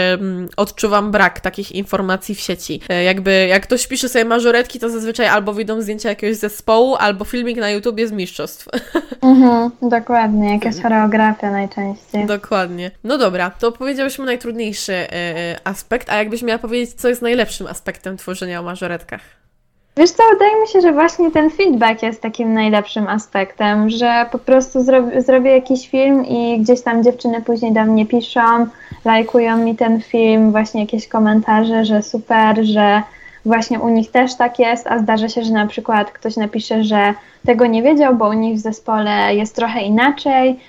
[0.56, 2.80] odczuwam brak takich informacji w sieci.
[2.88, 7.24] Yy, jakby jak ktoś pisze sobie mażoretki, to zazwyczaj albo wyjdą zdjęcia jakiegoś zespołu, albo
[7.24, 8.68] filmik na YouTubie z mistrzostw.
[9.22, 12.26] Mhm, dokładnie, jakaś choreografia najczęściej.
[12.26, 12.90] Dokładnie.
[13.04, 18.16] No dobra, to powiedziałyśmy najtrudniejszy yy, aspekt, a jakbyś miała powiedzieć, co jest najlepszym aspektem
[18.16, 19.20] tworzenia o mażoretkach?
[19.96, 24.38] Wiesz co, wydaje mi się, że właśnie ten feedback jest takim najlepszym aspektem, że po
[24.38, 28.66] prostu zrobię, zrobię jakiś film i gdzieś tam dziewczyny później do mnie piszą,
[29.04, 33.02] lajkują mi ten film, właśnie jakieś komentarze, że super, że
[33.44, 37.14] właśnie u nich też tak jest, a zdarza się, że na przykład ktoś napisze, że
[37.46, 40.60] tego nie wiedział, bo u nich w zespole jest trochę inaczej,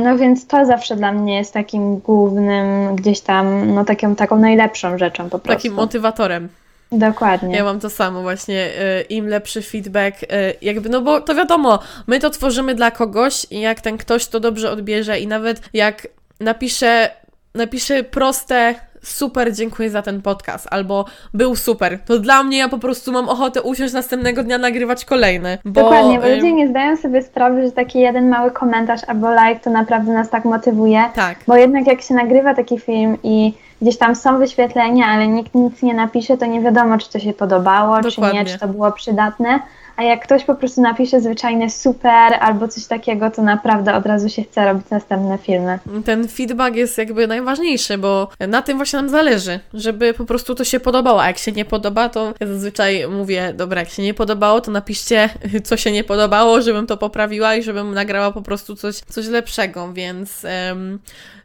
[0.00, 4.98] no więc to zawsze dla mnie jest takim głównym, gdzieś tam, no taką, taką najlepszą
[4.98, 5.48] rzeczą po prostu.
[5.48, 6.48] Takim motywatorem.
[6.92, 7.56] Dokładnie.
[7.56, 11.78] Ja mam to samo właśnie, e, im lepszy feedback, e, jakby, no bo to wiadomo,
[12.06, 16.08] my to tworzymy dla kogoś i jak ten ktoś to dobrze odbierze i nawet jak
[16.40, 17.10] napisze,
[17.54, 18.74] napisze proste
[19.10, 23.28] super, dziękuję za ten podcast, albo był super, to dla mnie ja po prostu mam
[23.28, 25.58] ochotę usiąść następnego dnia nagrywać kolejny.
[25.64, 29.60] Bo, Dokładnie, bo ludzie nie zdają sobie sprawy, że taki jeden mały komentarz albo like
[29.60, 31.04] to naprawdę nas tak motywuje.
[31.14, 31.38] Tak.
[31.46, 35.82] Bo jednak jak się nagrywa taki film i gdzieś tam są wyświetlenia, ale nikt nic
[35.82, 38.40] nie napisze, to nie wiadomo, czy to się podobało, Dokładnie.
[38.40, 39.60] czy nie, czy to było przydatne.
[39.98, 44.28] A jak ktoś po prostu napisze zwyczajnie super albo coś takiego, to naprawdę od razu
[44.28, 45.78] się chce robić następne filmy.
[46.04, 50.64] Ten feedback jest jakby najważniejszy, bo na tym właśnie nam zależy, żeby po prostu to
[50.64, 51.22] się podobało.
[51.22, 54.70] A jak się nie podoba, to ja zazwyczaj mówię, dobra, jak się nie podobało, to
[54.70, 55.28] napiszcie,
[55.64, 59.92] co się nie podobało, żebym to poprawiła i żebym nagrała po prostu coś, coś lepszego,
[59.92, 60.46] więc.
[60.68, 60.98] Um,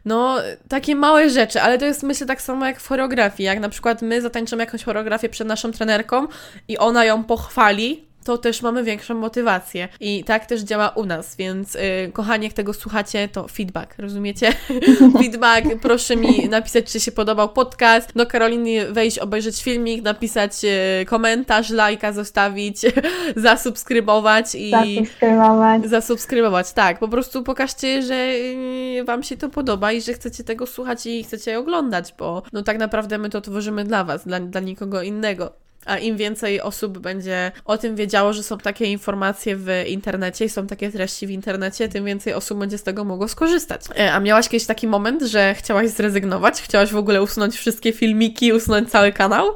[0.04, 0.36] no,
[0.68, 3.46] takie małe rzeczy, ale to jest myślę tak samo jak w choreografii.
[3.46, 6.26] Jak na przykład my zatańczymy jakąś choreografię przed naszą trenerką
[6.68, 9.88] i ona ją pochwali, to też mamy większą motywację.
[10.00, 11.80] I tak też działa u nas, więc yy,
[12.12, 14.52] kochani, jak tego słuchacie, to feedback, rozumiecie?
[15.20, 20.70] feedback, proszę mi napisać, czy się podobał podcast, do Karoliny wejść, obejrzeć filmik, napisać yy,
[21.06, 22.76] komentarz, lajka zostawić,
[23.36, 24.70] zasubskrybować i...
[24.70, 25.86] Zasubskrybować.
[25.86, 26.98] Zasubskrybować, tak.
[26.98, 31.24] Po prostu pokażcie, że yy, Wam się to podoba i że chcecie tego słuchać i
[31.24, 35.63] chcecie oglądać, bo no tak naprawdę my to tworzymy dla Was, dla, dla nikogo innego.
[35.86, 40.48] A im więcej osób będzie o tym wiedziało, że są takie informacje w internecie i
[40.48, 43.80] są takie treści w internecie, tym więcej osób będzie z tego mogło skorzystać.
[43.98, 46.62] E, a miałaś kiedyś taki moment, że chciałaś zrezygnować?
[46.62, 49.46] Chciałaś w ogóle usunąć wszystkie filmiki, usunąć cały kanał?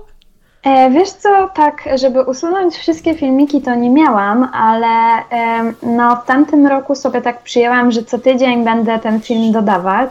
[0.64, 4.86] E, wiesz co, tak, żeby usunąć wszystkie filmiki to nie miałam, ale
[5.30, 10.10] e, no, w tamtym roku sobie tak przyjęłam, że co tydzień będę ten film dodawać.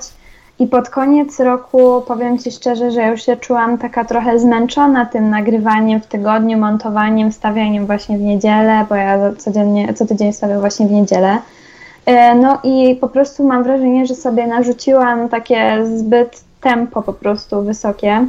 [0.59, 5.29] I pod koniec roku powiem Ci szczerze, że już się czułam taka trochę zmęczona tym
[5.29, 10.87] nagrywaniem w tygodniu, montowaniem, stawianiem właśnie w niedzielę, bo ja codziennie, co tydzień stawiam właśnie
[10.87, 11.37] w niedzielę.
[12.05, 17.61] E, no i po prostu mam wrażenie, że sobie narzuciłam takie zbyt tempo po prostu
[17.61, 18.27] wysokie.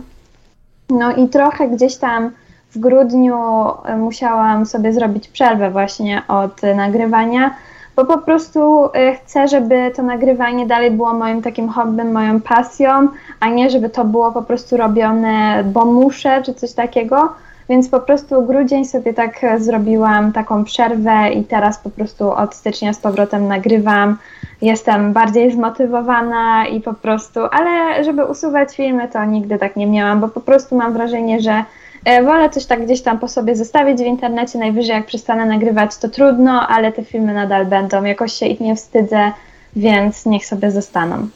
[0.91, 2.31] No i trochę gdzieś tam
[2.71, 3.37] w grudniu
[3.85, 7.55] e, musiałam sobie zrobić przerwę właśnie od nagrywania
[7.99, 13.09] bo po prostu y, chcę, żeby to nagrywanie dalej było moim takim hobbym, moją pasją,
[13.41, 17.33] a nie żeby to było po prostu robione, bo muszę, czy coś takiego.
[17.69, 22.93] Więc po prostu grudzień sobie tak zrobiłam taką przerwę i teraz po prostu od stycznia
[22.93, 24.17] z powrotem nagrywam.
[24.63, 30.21] Jestem bardziej zmotywowana i po prostu, ale żeby usuwać filmy, to nigdy tak nie miałam,
[30.21, 31.65] bo po prostu mam wrażenie, że E,
[32.05, 36.09] wolę coś tak gdzieś tam po sobie zostawić w internecie, najwyżej jak przestanę nagrywać to
[36.09, 39.33] trudno, ale te filmy nadal będą, jakoś się ich nie wstydzę,
[39.77, 41.29] więc niech sobie zostaną.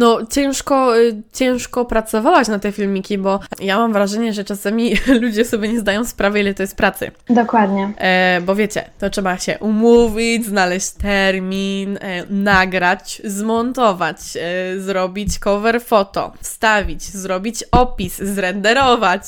[0.00, 5.44] No, ciężko, y, ciężko pracowałaś na te filmiki, bo ja mam wrażenie, że czasami ludzie
[5.44, 7.10] sobie nie zdają sprawy, ile to jest pracy.
[7.30, 7.92] Dokładnie.
[7.98, 15.82] E, bo wiecie, to trzeba się umówić, znaleźć termin, e, nagrać, zmontować, e, zrobić cover
[15.82, 19.22] foto, wstawić, zrobić opis, zrenderować.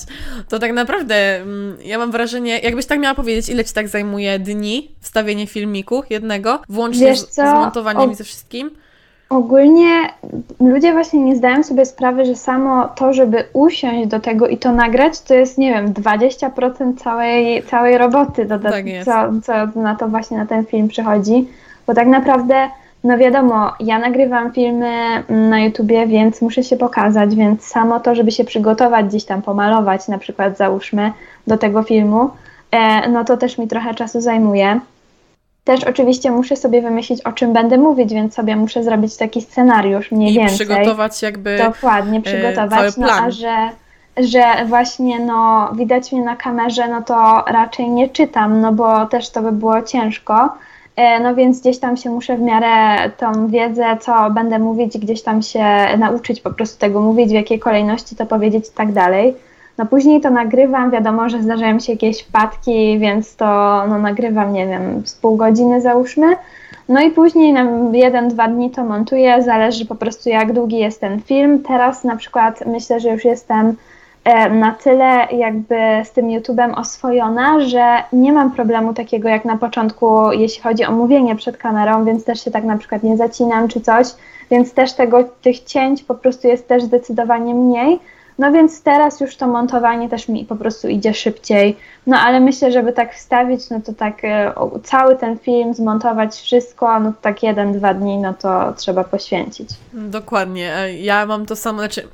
[0.48, 4.38] To tak naprawdę, mm, ja mam wrażenie, jakbyś tak miała powiedzieć, ile ci tak zajmuje
[4.38, 8.12] dni wstawienie filmiku jednego, włącznie z, z montowaniem o...
[8.12, 8.81] i ze wszystkim?
[9.32, 9.90] Ogólnie
[10.60, 14.72] ludzie właśnie nie zdają sobie sprawy, że samo to, żeby usiąść do tego i to
[14.72, 20.08] nagrać, to jest, nie wiem, 20% całej, całej roboty, do, tak co, co na to
[20.08, 21.48] właśnie na ten film przychodzi.
[21.86, 22.68] Bo tak naprawdę,
[23.04, 28.32] no wiadomo, ja nagrywam filmy na YouTubie, więc muszę się pokazać, więc samo to, żeby
[28.32, 31.12] się przygotować, gdzieś tam pomalować, na przykład załóżmy
[31.46, 32.30] do tego filmu,
[32.70, 34.80] e, no to też mi trochę czasu zajmuje.
[35.64, 40.12] Też oczywiście muszę sobie wymyślić, o czym będę mówić, więc sobie muszę zrobić taki scenariusz
[40.12, 40.56] mniej I więcej.
[40.56, 42.96] przygotować jakby Dokładnie, e, przygotować.
[42.96, 43.68] no a że,
[44.16, 49.30] że właśnie no, widać mnie na kamerze, no to raczej nie czytam, no bo też
[49.30, 50.48] to by było ciężko.
[50.96, 55.22] E, no więc gdzieś tam się muszę w miarę tą wiedzę, co będę mówić, gdzieś
[55.22, 55.64] tam się
[55.98, 59.34] nauczyć po prostu tego mówić, w jakiej kolejności to powiedzieć i tak dalej.
[59.78, 63.46] No później to nagrywam, wiadomo, że zdarzają się jakieś wpadki, więc to
[63.88, 66.36] no, nagrywam, nie wiem, z pół godziny załóżmy.
[66.88, 71.00] No i później na jeden, dwa dni to montuję, zależy po prostu jak długi jest
[71.00, 71.62] ten film.
[71.62, 73.76] Teraz na przykład myślę, że już jestem
[74.50, 80.32] na tyle jakby z tym YouTube'em oswojona, że nie mam problemu takiego jak na początku,
[80.32, 83.80] jeśli chodzi o mówienie przed kamerą, więc też się tak na przykład nie zacinam czy
[83.80, 84.06] coś,
[84.50, 88.00] więc też tego, tych cięć po prostu jest też zdecydowanie mniej.
[88.38, 91.76] No więc teraz już to montowanie też mi po prostu idzie szybciej.
[92.06, 94.52] No ale myślę, żeby tak wstawić, no to tak e,
[94.84, 99.68] cały ten film, zmontować wszystko, no to tak jeden, dwa dni, no to trzeba poświęcić.
[99.92, 100.76] Dokładnie.
[100.76, 102.08] E, ja mam to samo, znaczy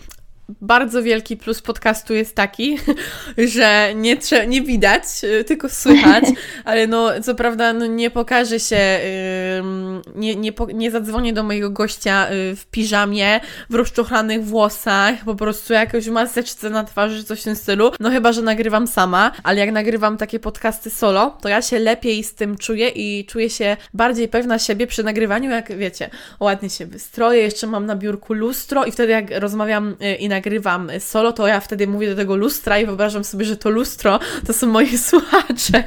[0.61, 2.79] bardzo wielki plus podcastu jest taki,
[3.55, 4.17] że nie,
[4.49, 6.25] nie widać, y, tylko słychać,
[6.65, 11.43] ale no co prawda no, nie pokaże się, yy, nie, nie, po, nie zadzwonię do
[11.43, 17.41] mojego gościa yy, w piżamie, w rozczochranych włosach, po prostu jakoś maseczce na twarzy, coś
[17.41, 21.49] w tym stylu, no chyba, że nagrywam sama, ale jak nagrywam takie podcasty solo, to
[21.49, 25.77] ja się lepiej z tym czuję i czuję się bardziej pewna siebie przy nagrywaniu, jak
[25.77, 30.29] wiecie, ładnie się wystroję, jeszcze mam na biurku lustro i wtedy jak rozmawiam yy, i
[30.39, 34.19] nagrywam solo, to ja wtedy mówię do tego lustra i wyobrażam sobie, że to lustro
[34.47, 35.85] to są moi słuchacze.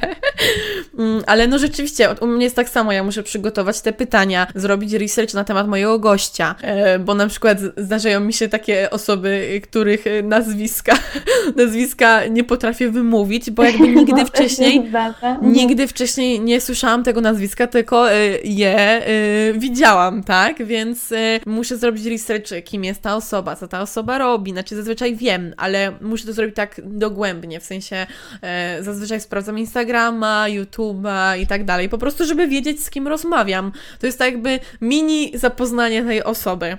[0.98, 4.92] Mm, ale no rzeczywiście, u mnie jest tak samo, ja muszę przygotować te pytania, zrobić
[4.92, 10.04] research na temat mojego gościa, e, bo na przykład zdarzają mi się takie osoby, których
[10.24, 10.98] nazwiska,
[11.56, 15.52] nazwiska nie potrafię wymówić, bo jakby nigdy no, wcześniej, mhm.
[15.52, 19.02] nigdy wcześniej nie słyszałam tego nazwiska, tylko e, je e,
[19.54, 20.64] widziałam, tak?
[20.64, 21.14] Więc
[21.46, 25.92] muszę zrobić research, kim jest ta osoba, co ta osoba robi, znaczy zazwyczaj wiem, ale
[26.00, 28.06] muszę to zrobić tak dogłębnie, w sensie
[28.80, 33.72] zazwyczaj sprawdzam Instagrama, YouTube'a i tak dalej, po prostu, żeby wiedzieć, z kim rozmawiam.
[34.00, 36.78] To jest tak jakby mini zapoznanie tej osoby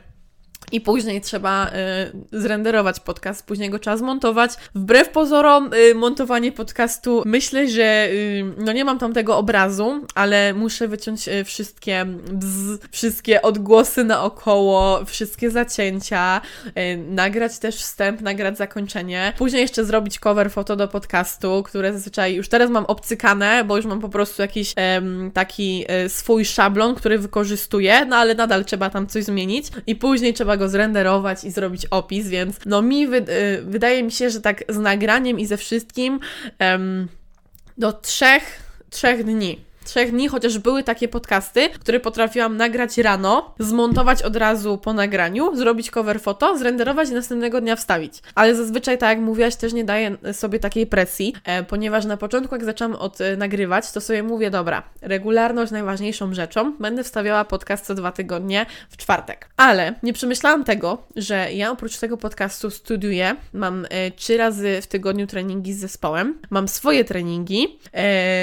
[0.71, 4.51] i później trzeba y, zrenderować podcast, później go trzeba zmontować.
[4.75, 10.53] Wbrew pozorom, y, montowanie podcastu, myślę, że y, no nie mam tam tego obrazu, ale
[10.53, 18.57] muszę wyciąć y, wszystkie bzz, wszystkie odgłosy naokoło, wszystkie zacięcia, y, nagrać też wstęp, nagrać
[18.57, 19.33] zakończenie.
[19.37, 23.85] Później jeszcze zrobić cover foto do podcastu, które zazwyczaj już teraz mam obcykane, bo już
[23.85, 24.73] mam po prostu jakiś
[25.33, 30.33] taki y, swój szablon, który wykorzystuję, no ale nadal trzeba tam coś zmienić i później
[30.33, 34.29] trzeba go go zrenderować i zrobić opis, więc no mi wy, y, wydaje mi się,
[34.29, 36.19] że tak z nagraniem i ze wszystkim
[37.77, 38.43] do trzech,
[38.89, 44.77] trzech dni trzech dni, chociaż były takie podcasty, które potrafiłam nagrać rano, zmontować od razu
[44.77, 48.13] po nagraniu, zrobić cover foto, zrenderować i następnego dnia wstawić.
[48.35, 52.55] Ale zazwyczaj, tak jak mówiłaś, też nie daję sobie takiej presji, e, ponieważ na początku,
[52.55, 57.85] jak zaczęłam od e, nagrywać, to sobie mówię, dobra, regularność najważniejszą rzeczą, będę wstawiała podcast
[57.85, 59.49] co dwa tygodnie w czwartek.
[59.57, 64.87] Ale nie przemyślałam tego, że ja oprócz tego podcastu studiuję, mam e, trzy razy w
[64.87, 67.79] tygodniu treningi z zespołem, mam swoje treningi,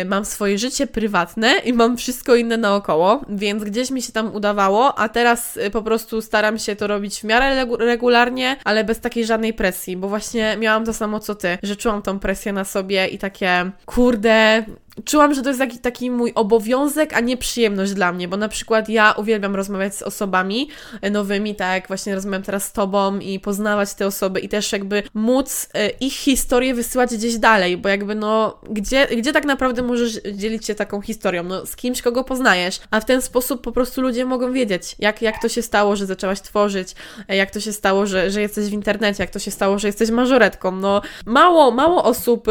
[0.06, 4.34] mam swoje życie prywatne, prywatne i mam wszystko inne naokoło, więc gdzieś mi się tam
[4.34, 9.00] udawało, a teraz y, po prostu staram się to robić w miarę regularnie, ale bez
[9.00, 12.64] takiej żadnej presji, bo właśnie miałam to samo co ty, że czułam tą presję na
[12.64, 14.64] sobie i takie, kurde,
[15.04, 18.48] czułam, że to jest taki, taki mój obowiązek, a nie przyjemność dla mnie, bo na
[18.48, 20.68] przykład ja uwielbiam rozmawiać z osobami
[21.10, 25.02] nowymi, tak jak właśnie rozmawiam teraz z Tobą i poznawać te osoby i też jakby
[25.14, 30.20] móc e, ich historię wysyłać gdzieś dalej, bo jakby no, gdzie, gdzie tak naprawdę możesz
[30.32, 31.42] dzielić się taką historią?
[31.42, 35.22] No, z kimś, kogo poznajesz, a w ten sposób po prostu ludzie mogą wiedzieć, jak,
[35.22, 36.94] jak to się stało, że zaczęłaś tworzyć,
[37.28, 39.88] e, jak to się stało, że, że jesteś w internecie, jak to się stało, że
[39.88, 42.48] jesteś mażoretką, no, mało, mało osób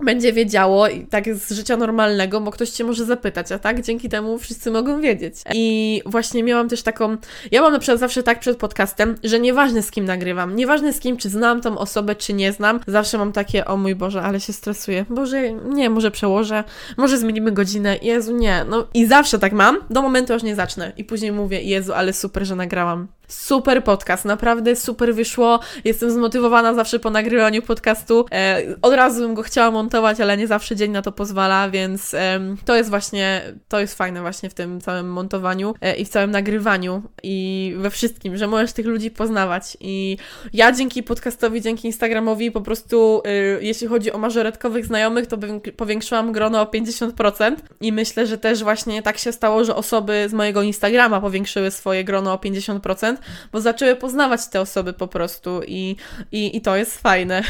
[0.00, 3.82] będzie wiedziało i tak z życia normalnego, bo ktoś cię może zapytać, a tak?
[3.82, 5.34] Dzięki temu wszyscy mogą wiedzieć.
[5.54, 7.16] I właśnie miałam też taką,
[7.50, 11.00] ja mam na przykład zawsze tak przed podcastem, że nieważne z kim nagrywam, nieważne z
[11.00, 14.40] kim, czy znam tą osobę, czy nie znam, zawsze mam takie, o mój Boże, ale
[14.40, 16.64] się stresuję, Boże, nie, może przełożę,
[16.96, 20.92] może zmienimy godzinę, Jezu, nie, no i zawsze tak mam, do momentu aż nie zacznę.
[20.96, 23.08] I później mówię, Jezu, ale super, że nagrałam.
[23.28, 25.60] Super podcast, naprawdę super wyszło.
[25.84, 28.26] Jestem zmotywowana zawsze po nagrywaniu podcastu.
[28.32, 32.14] E, od razu bym go chciała montować, ale nie zawsze dzień na to pozwala, więc
[32.14, 36.08] e, to jest właśnie, to jest fajne właśnie w tym całym montowaniu e, i w
[36.08, 39.76] całym nagrywaniu i we wszystkim, że możesz tych ludzi poznawać.
[39.80, 40.16] I
[40.52, 45.38] ja dzięki podcastowi, dzięki Instagramowi po prostu, e, jeśli chodzi o mażoretkowych znajomych, to
[45.76, 50.32] powiększyłam grono o 50% i myślę, że też właśnie tak się stało, że osoby z
[50.32, 53.15] mojego Instagrama powiększyły swoje grono o 50%
[53.52, 55.96] bo zaczęły poznawać te osoby po prostu i,
[56.32, 57.42] i, i to jest fajne.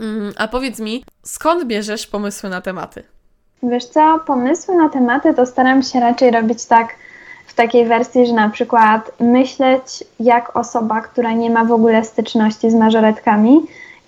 [0.00, 3.02] Mm, a powiedz mi, skąd bierzesz pomysły na tematy?
[3.62, 6.88] Wiesz co, pomysły na tematy to staram się raczej robić tak
[7.46, 12.70] w takiej wersji, że na przykład myśleć jak osoba, która nie ma w ogóle styczności
[12.70, 13.60] z mażoretkami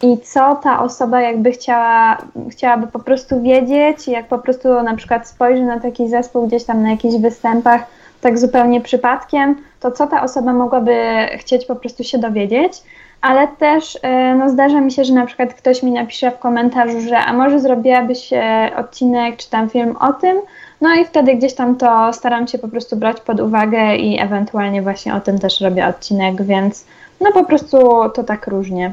[0.02, 2.18] i co ta osoba jakby chciała,
[2.50, 6.82] chciałaby po prostu wiedzieć, jak po prostu na przykład spojrzy na taki zespół gdzieś tam
[6.82, 7.82] na jakichś występach,
[8.20, 10.96] tak zupełnie przypadkiem, to co ta osoba mogłaby
[11.36, 12.72] chcieć po prostu się dowiedzieć,
[13.20, 17.00] ale też e, no, zdarza mi się, że na przykład ktoś mi napisze w komentarzu,
[17.00, 18.30] że a może zrobiłabyś
[18.76, 20.36] odcinek czy tam film o tym,
[20.80, 24.82] no i wtedy gdzieś tam to staram się po prostu brać pod uwagę i ewentualnie
[24.82, 26.84] właśnie o tym też robię odcinek, więc
[27.20, 27.78] no po prostu
[28.14, 28.92] to tak różnie.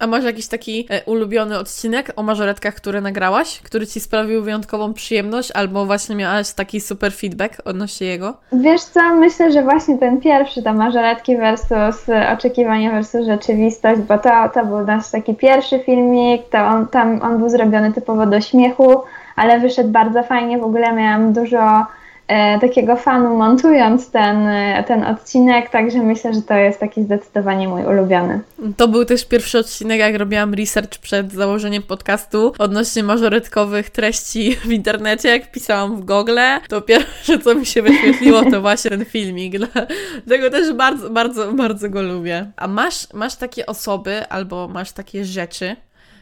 [0.00, 4.94] A masz jakiś taki e, ulubiony odcinek o mażoretkach, które nagrałaś, który ci sprawił wyjątkową
[4.94, 8.34] przyjemność, albo właśnie miałaś taki super feedback odnośnie jego?
[8.52, 14.30] Wiesz co, myślę, że właśnie ten pierwszy, to mażoretki versus oczekiwanie versus rzeczywistość, bo to,
[14.54, 19.02] to był nasz taki pierwszy filmik, to on, tam on był zrobiony typowo do śmiechu,
[19.36, 21.86] ale wyszedł bardzo fajnie, w ogóle miałam dużo
[22.60, 27.84] takiego fanu montując ten, e, ten odcinek, także myślę, że to jest taki zdecydowanie mój
[27.84, 28.40] ulubiony.
[28.76, 34.72] To był też pierwszy odcinek, jak robiłam research przed założeniem podcastu odnośnie mażoretkowych treści w
[34.72, 36.38] internecie, jak pisałam w Google,
[36.68, 39.54] to pierwsze, co mi się wyświetliło, to właśnie ten filmik.
[40.26, 42.50] Dlatego też bardzo, bardzo, bardzo go lubię.
[42.56, 45.76] A masz, masz takie osoby albo masz takie rzeczy,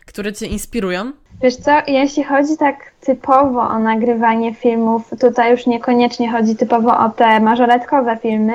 [0.09, 1.13] które Cię inspirują?
[1.43, 7.09] Wiesz co, jeśli chodzi tak typowo o nagrywanie filmów, tutaj już niekoniecznie chodzi typowo o
[7.09, 8.55] te mażoretkowe filmy,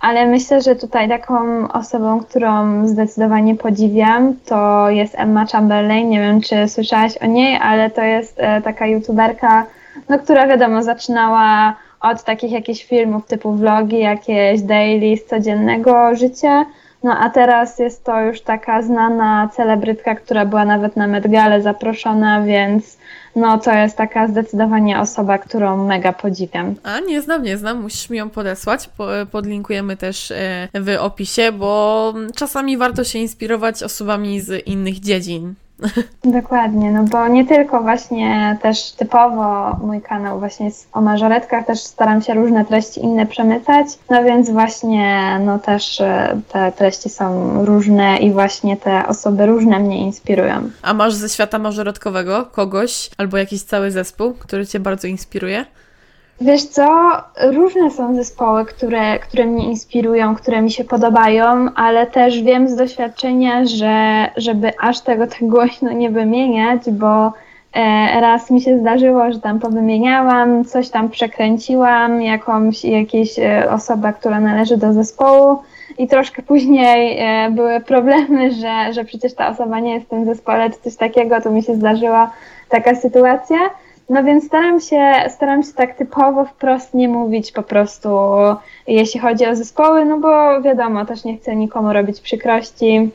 [0.00, 6.08] ale myślę, że tutaj taką osobą, którą zdecydowanie podziwiam, to jest Emma Chamberlain.
[6.08, 9.66] Nie wiem, czy słyszałaś o niej, ale to jest e, taka youtuberka,
[10.08, 16.64] no, która wiadomo, zaczynała od takich jakichś filmów typu vlogi, jakieś daily z codziennego życia
[17.04, 22.42] no a teraz jest to już taka znana celebrytka, która była nawet na Medgale zaproszona,
[22.42, 22.98] więc
[23.36, 26.74] no to jest taka zdecydowanie osoba, którą mega podziwiam.
[26.82, 28.90] A nie znam, nie znam, musisz mi ją podesłać.
[29.30, 35.54] podlinkujemy też e, w opisie, bo czasami warto się inspirować osobami z innych dziedzin.
[36.24, 41.80] Dokładnie, no bo nie tylko właśnie też typowo mój kanał właśnie jest o mażoretkach, też
[41.80, 47.64] staram się różne treści inne przemycać, no więc właśnie no też e, te treści są
[47.64, 50.70] różne i właśnie te osoby różne mnie inspirują.
[50.82, 55.64] A masz ze świata mażoretkowego kogoś albo jakiś cały zespół, który Cię bardzo inspiruje?
[56.40, 57.10] Wiesz co,
[57.52, 62.76] różne są zespoły, które, które mnie inspirują, które mi się podobają, ale też wiem z
[62.76, 69.32] doświadczenia, że żeby aż tego tak głośno nie wymieniać, bo e, raz mi się zdarzyło,
[69.32, 75.58] że tam powymieniałam, coś tam przekręciłam, jakąś, jakieś e, osobę, która należy do zespołu
[75.98, 80.24] i troszkę później e, były problemy, że, że przecież ta osoba nie jest w tym
[80.24, 82.30] zespole, czy coś takiego, to mi się zdarzyła
[82.68, 83.58] taka sytuacja.
[84.08, 88.08] No więc staram się, staram się tak typowo wprost nie mówić po prostu,
[88.86, 93.10] jeśli chodzi o zespoły, no bo wiadomo, też nie chcę nikomu robić przykrości.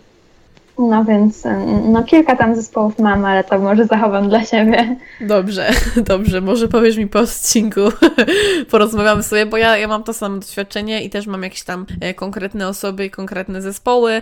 [0.79, 1.43] No więc
[1.85, 4.95] no kilka tam zespołów mam, ale to może zachowam dla siebie.
[5.21, 5.69] Dobrze,
[6.11, 6.41] dobrze.
[6.41, 7.81] Może powiesz mi po odcinku,
[8.71, 12.13] porozmawiamy sobie, bo ja, ja mam to samo doświadczenie i też mam jakieś tam e,
[12.13, 14.21] konkretne osoby i konkretne zespoły.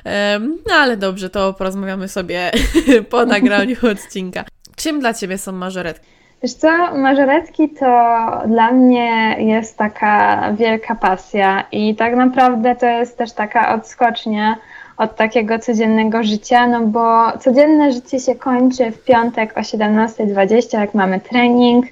[0.67, 2.51] No ale dobrze, to porozmawiamy sobie
[3.09, 4.45] po nagraniu odcinka.
[4.75, 6.16] Czym dla Ciebie są mażoretki?
[6.43, 7.85] Wiesz co, mażoretki to
[8.47, 14.55] dla mnie jest taka wielka pasja i tak naprawdę to jest też taka odskocznia
[14.97, 20.93] od takiego codziennego życia, no bo codzienne życie się kończy w piątek o 17.20, jak
[20.93, 21.85] mamy trening.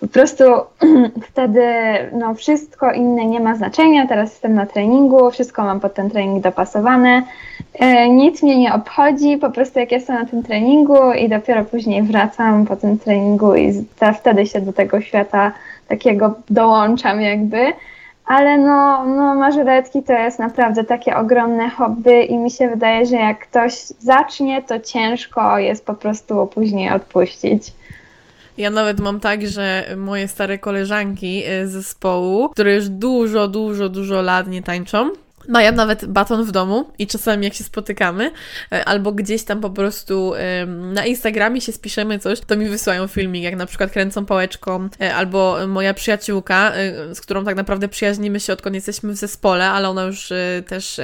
[0.00, 0.44] Po prostu
[1.30, 1.64] wtedy
[2.12, 4.06] no, wszystko inne nie ma znaczenia.
[4.06, 7.22] Teraz jestem na treningu, wszystko mam pod ten trening dopasowane.
[7.78, 12.02] E, nic mnie nie obchodzi, po prostu jak jestem na tym treningu i dopiero później
[12.02, 13.84] wracam po tym treningu i
[14.18, 15.52] wtedy się do tego świata
[15.88, 17.72] takiego dołączam jakby.
[18.26, 23.16] Ale no, no mażoretki to jest naprawdę takie ogromne hobby i mi się wydaje, że
[23.16, 27.72] jak ktoś zacznie, to ciężko jest po prostu później odpuścić.
[28.58, 34.22] Ja nawet mam tak, że moje stare koleżanki z zespołu, które już dużo, dużo, dużo
[34.22, 35.10] lat nie tańczą,
[35.48, 38.30] mają nawet baton w domu i czasami jak się spotykamy,
[38.72, 40.32] e, albo gdzieś tam po prostu
[40.66, 45.14] na Instagramie się spiszemy coś, to mi wysyłają filmik, jak na przykład kręcą pałeczką, e,
[45.14, 49.88] albo moja przyjaciółka, e, z którą tak naprawdę przyjaźnimy się odkąd jesteśmy w zespole, ale
[49.88, 50.32] ona już
[50.66, 51.00] też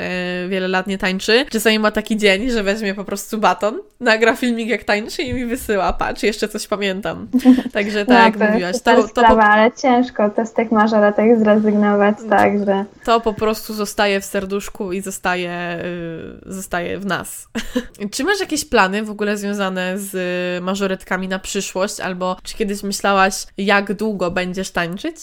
[0.49, 1.45] wiele lat nie tańczy.
[1.51, 5.47] Czasami ma taki dzień, że weźmie po prostu baton, nagra filmik jak tańczy i mi
[5.47, 7.29] wysyła, patrz, jeszcze coś pamiętam.
[7.73, 8.83] Także tak no, jak mówiłaś.
[8.83, 9.43] To, to sprawa, po...
[9.43, 12.85] ale ciężko to z tych mażoretek zrezygnować, tak, że...
[13.05, 15.79] To po prostu zostaje w serduszku i zostaje,
[16.47, 17.49] y, zostaje w nas.
[18.13, 20.13] czy masz jakieś plany w ogóle związane z
[20.65, 25.17] mażoretkami na przyszłość, albo czy kiedyś myślałaś, jak długo będziesz tańczyć?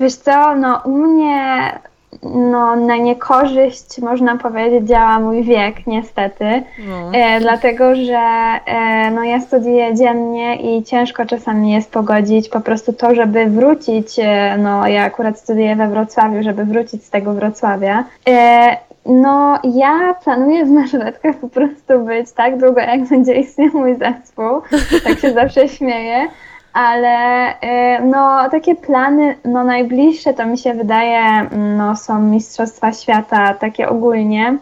[0.00, 1.78] Wiesz co, no u mnie
[2.22, 6.62] no, na niekorzyść, można powiedzieć, działa mój wiek, niestety.
[6.88, 7.10] No.
[7.18, 8.18] E, dlatego, że
[8.66, 14.18] e, no, ja studiuję dziennie i ciężko czasami jest pogodzić po prostu to, żeby wrócić.
[14.18, 18.04] E, no, ja akurat studiuję we Wrocławiu, żeby wrócić z tego Wrocławia.
[18.28, 23.96] E, no, ja planuję w mażoretkach po prostu być tak długo, jak będzie istniał mój
[23.96, 24.60] zespół.
[25.04, 26.28] Tak się zawsze śmieję
[26.72, 31.46] ale y, no, takie plany no, najbliższe to mi się wydaje
[31.76, 34.58] no, są Mistrzostwa Świata takie ogólnie,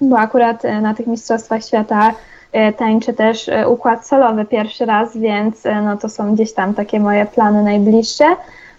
[0.00, 2.14] bo akurat y, na tych Mistrzostwach Świata
[2.76, 7.62] tańczę też układ solowy pierwszy raz, więc no to są gdzieś tam takie moje plany
[7.62, 8.24] najbliższe.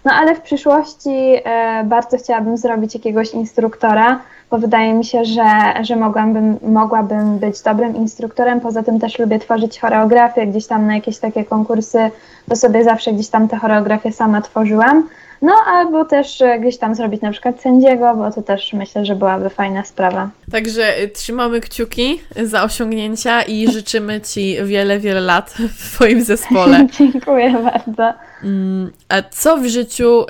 [0.04, 1.36] No ale w przyszłości
[1.84, 4.20] bardzo chciałabym zrobić jakiegoś instruktora,
[4.52, 8.60] bo wydaje mi się, że, że mogłabym, mogłabym być dobrym instruktorem.
[8.60, 12.10] Poza tym też lubię tworzyć choreografię, gdzieś tam na jakieś takie konkursy,
[12.48, 15.08] to sobie zawsze gdzieś tam te choreografie sama tworzyłam.
[15.42, 19.50] No albo też gdzieś tam zrobić na przykład sędziego, bo to też myślę, że byłaby
[19.50, 20.30] fajna sprawa.
[20.52, 26.86] Także trzymamy kciuki za osiągnięcia i życzymy Ci wiele, wiele lat w Twoim zespole.
[26.98, 28.18] Dziękuję bardzo.
[28.44, 30.26] Mm, a co w życiu y,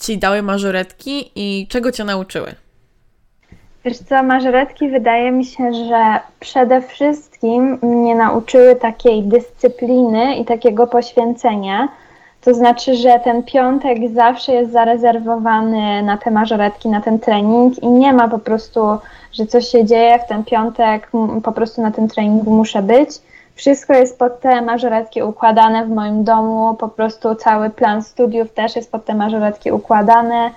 [0.00, 2.54] Ci dały mażoretki i czego Cię nauczyły?
[3.84, 10.86] Wiesz co, mażoretki wydaje mi się, że przede wszystkim mnie nauczyły takiej dyscypliny i takiego
[10.86, 11.88] poświęcenia.
[12.40, 17.86] To znaczy, że ten piątek zawsze jest zarezerwowany na te mażoretki, na ten trening i
[17.86, 18.80] nie ma po prostu,
[19.32, 21.10] że coś się dzieje w ten piątek,
[21.44, 23.08] po prostu na tym treningu muszę być.
[23.54, 28.76] Wszystko jest pod te mażoretki układane w moim domu, po prostu cały plan studiów też
[28.76, 30.50] jest pod te mażoretki układane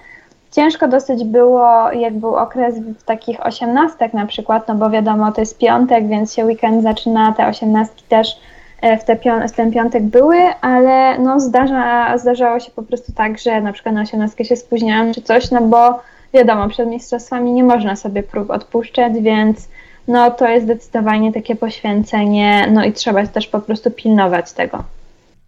[0.55, 5.41] ciężko dosyć było, jak był okres w takich osiemnastek na przykład, no bo wiadomo, to
[5.41, 8.39] jest piątek, więc się weekend zaczyna, te osiemnastki też
[8.81, 9.15] e, w, te
[9.47, 13.95] w ten piątek były, ale no zdarza, zdarzało się po prostu tak, że na przykład
[13.95, 15.99] na osiemnastkę się spóźniałam czy coś, no bo
[16.33, 19.69] wiadomo, przed mistrzostwami nie można sobie prób odpuszczać, więc
[20.07, 24.83] no to jest zdecydowanie takie poświęcenie, no i trzeba też po prostu pilnować tego.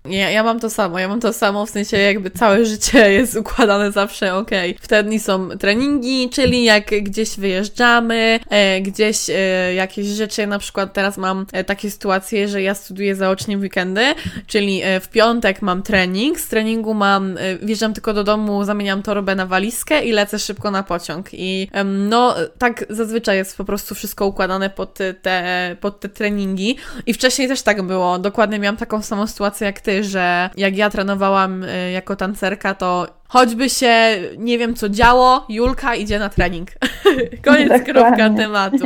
[0.09, 3.35] Ja, ja mam to samo, ja mam to samo, w sensie jakby całe życie jest
[3.35, 4.51] układane zawsze, ok.
[4.81, 10.93] W dni są treningi, czyli jak gdzieś wyjeżdżamy, e, gdzieś e, jakieś rzeczy, na przykład
[10.93, 14.05] teraz mam e, takie sytuacje, że ja studiuję zaocznie w weekendy,
[14.47, 19.03] czyli e, w piątek mam trening, z treningu mam, e, wjeżdżam tylko do domu, zamieniam
[19.03, 21.29] torbę na walizkę i lecę szybko na pociąg.
[21.33, 26.77] I no, tak zazwyczaj jest po prostu wszystko układane pod te, pod te treningi.
[27.05, 30.89] I wcześniej też tak było, dokładnie miałam taką samą sytuację jak ty, że jak ja
[30.89, 36.71] trenowałam y, jako tancerka, to choćby się nie wiem co działo, Julka idzie na trening.
[37.45, 38.85] Koniec kropka tematu.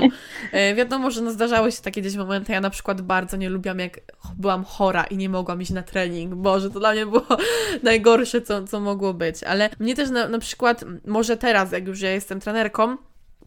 [0.72, 2.52] Y, wiadomo, że no zdarzały się takie gdzieś momenty.
[2.52, 4.00] Ja na przykład bardzo nie lubiłam, jak
[4.38, 6.36] byłam chora i nie mogłam iść na trening.
[6.36, 7.26] Boże, to dla mnie było
[7.84, 9.44] najgorsze, co, co mogło być.
[9.44, 12.98] Ale mnie też na, na przykład, może teraz, jak już ja jestem trenerką,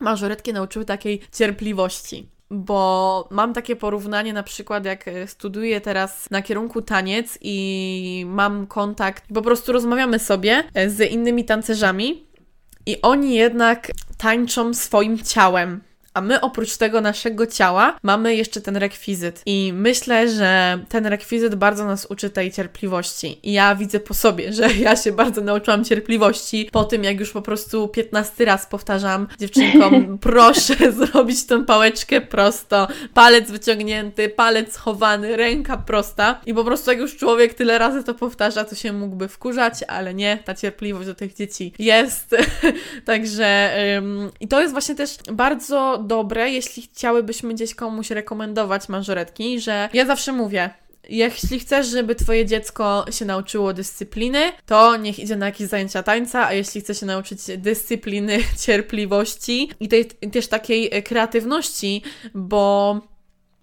[0.00, 6.42] mażoretki nauczyły takiej cierpliwości bo mam takie porównanie na przykład jak e, studiuję teraz na
[6.42, 12.26] kierunku taniec i mam kontakt, po prostu rozmawiamy sobie e, z innymi tancerzami
[12.86, 15.80] i oni jednak tańczą swoim ciałem
[16.14, 19.42] a my oprócz tego naszego ciała mamy jeszcze ten rekwizyt.
[19.46, 23.38] I myślę, że ten rekwizyt bardzo nas uczy tej cierpliwości.
[23.42, 27.30] I ja widzę po sobie, że ja się bardzo nauczyłam cierpliwości po tym, jak już
[27.30, 35.36] po prostu 15 raz powtarzam dziewczynkom, proszę zrobić tą pałeczkę prosto, palec wyciągnięty, palec schowany,
[35.36, 36.40] ręka prosta.
[36.46, 40.14] I po prostu jak już człowiek tyle razy to powtarza, to się mógłby wkurzać, ale
[40.14, 42.36] nie, ta cierpliwość do tych dzieci jest.
[43.04, 49.61] Także ym, i to jest właśnie też bardzo dobre, jeśli chciałybyśmy gdzieś komuś rekomendować mażoretki,
[49.61, 50.70] że ja zawsze mówię,
[51.09, 56.46] jeśli chcesz, żeby twoje dziecko się nauczyło dyscypliny, to niech idzie na jakieś zajęcia tańca,
[56.46, 62.02] a jeśli chce się nauczyć dyscypliny, cierpliwości i tej, też takiej kreatywności,
[62.34, 63.00] bo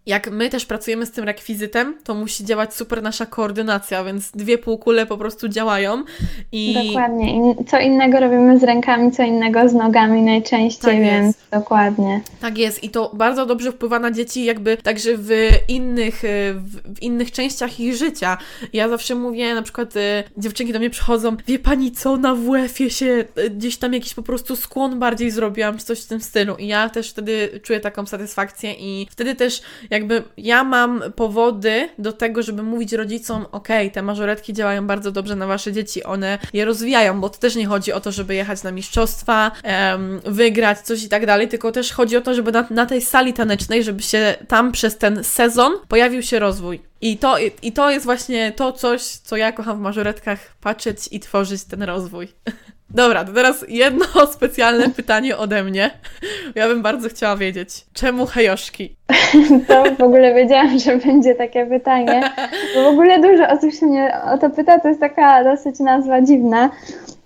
[0.05, 4.57] jak my też pracujemy z tym rekwizytem, to musi działać super nasza koordynacja, więc dwie
[4.57, 6.03] półkule po prostu działają.
[6.51, 6.87] I...
[6.87, 7.51] Dokładnie.
[7.51, 11.49] I co innego robimy z rękami, co innego z nogami najczęściej, tak więc jest.
[11.51, 12.21] dokładnie.
[12.39, 15.29] Tak jest i to bardzo dobrze wpływa na dzieci jakby także w
[15.67, 16.53] innych, e,
[16.85, 18.37] w innych częściach ich życia.
[18.73, 22.89] Ja zawsze mówię, na przykład e, dziewczynki do mnie przychodzą, wie pani co, na WF-ie
[22.89, 26.55] się e, gdzieś tam jakiś po prostu skłon bardziej zrobiłam, czy coś w tym stylu.
[26.55, 29.61] I ja też wtedy czuję taką satysfakcję i wtedy też
[29.91, 35.35] jakby ja mam powody do tego, żeby mówić rodzicom, ok, te mażoretki działają bardzo dobrze
[35.35, 38.63] na wasze dzieci, one je rozwijają, bo to też nie chodzi o to, żeby jechać
[38.63, 39.51] na mistrzostwa,
[39.91, 43.01] um, wygrać coś i tak dalej, tylko też chodzi o to, żeby na, na tej
[43.01, 46.81] sali tanecznej, żeby się tam przez ten sezon pojawił się rozwój.
[47.01, 51.19] I to, I to jest właśnie to coś, co ja kocham w mażoretkach, patrzeć i
[51.19, 52.27] tworzyć ten rozwój.
[52.93, 55.91] Dobra, to teraz jedno specjalne pytanie ode mnie.
[56.55, 58.95] Ja bym bardzo chciała wiedzieć, czemu hejoszki?
[59.67, 62.29] To w ogóle wiedziałam, że będzie takie pytanie.
[62.75, 66.21] Bo w ogóle dużo osób się mnie o to pyta, to jest taka dosyć nazwa
[66.21, 66.69] dziwna.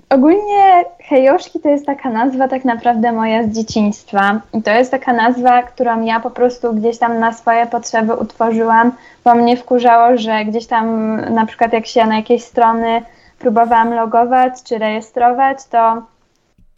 [0.09, 4.41] Ogólnie hejoszki to jest taka nazwa tak naprawdę moja z dzieciństwa.
[4.53, 8.91] I to jest taka nazwa, którą ja po prostu gdzieś tam na swoje potrzeby utworzyłam,
[9.23, 13.01] bo mnie wkurzało, że gdzieś tam na przykład jak się na jakieś strony
[13.45, 16.01] próbowałam logować czy rejestrować, to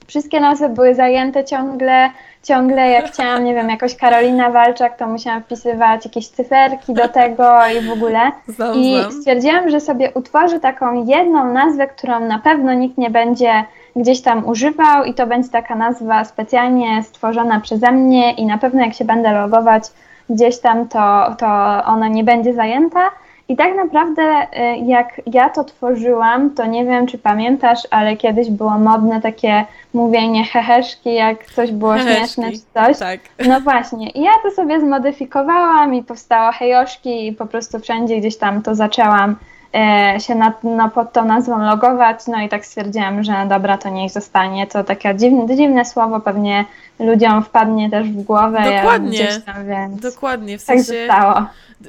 [0.08, 2.10] wszystkie nazwy były zajęte ciągle,
[2.44, 7.60] ciągle jak chciałam, nie wiem, jakoś Karolina Walczak, to musiałam wpisywać jakieś cyferki do tego
[7.68, 8.20] i w ogóle.
[8.48, 9.12] Znam, I znam.
[9.12, 13.64] stwierdziłam, że sobie utworzę taką jedną nazwę, którą na pewno nikt nie będzie
[13.96, 18.82] gdzieś tam używał i to będzie taka nazwa specjalnie stworzona przeze mnie i na pewno
[18.82, 19.84] jak się będę logować
[20.30, 21.48] gdzieś tam, to, to
[21.86, 23.10] ona nie będzie zajęta.
[23.50, 28.50] I tak naprawdę, y, jak ja to tworzyłam, to nie wiem, czy pamiętasz, ale kiedyś
[28.50, 33.00] było modne takie mówienie heheszki, jak coś było Heheszki, śmieszne czy coś.
[33.00, 33.20] Tak.
[33.48, 38.38] No właśnie, i ja to sobie zmodyfikowałam i powstało hejoszki i po prostu wszędzie gdzieś
[38.38, 39.36] tam to zaczęłam
[39.76, 43.90] e, się nad, no, pod tą nazwą logować, no i tak stwierdziłam, że dobra, to
[43.90, 44.68] niech zostanie.
[44.68, 46.66] To takie dziwne, dziwne słowo, pewnie
[47.00, 48.60] ludziom wpadnie też w głowę.
[48.66, 49.10] ja Dokładnie.
[49.10, 51.46] Gdzieś tam, więc Dokładnie, w tak sensie zostało.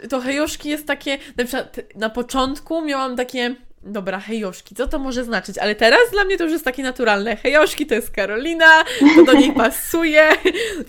[0.09, 5.25] To hejoszki jest takie, na przykład na początku miałam takie, dobra, hejoszki, co to może
[5.25, 5.59] znaczyć?
[5.59, 7.37] Ale teraz dla mnie to już jest takie naturalne.
[7.37, 8.85] Hejoszki to jest Karolina,
[9.17, 10.29] to do niej pasuje,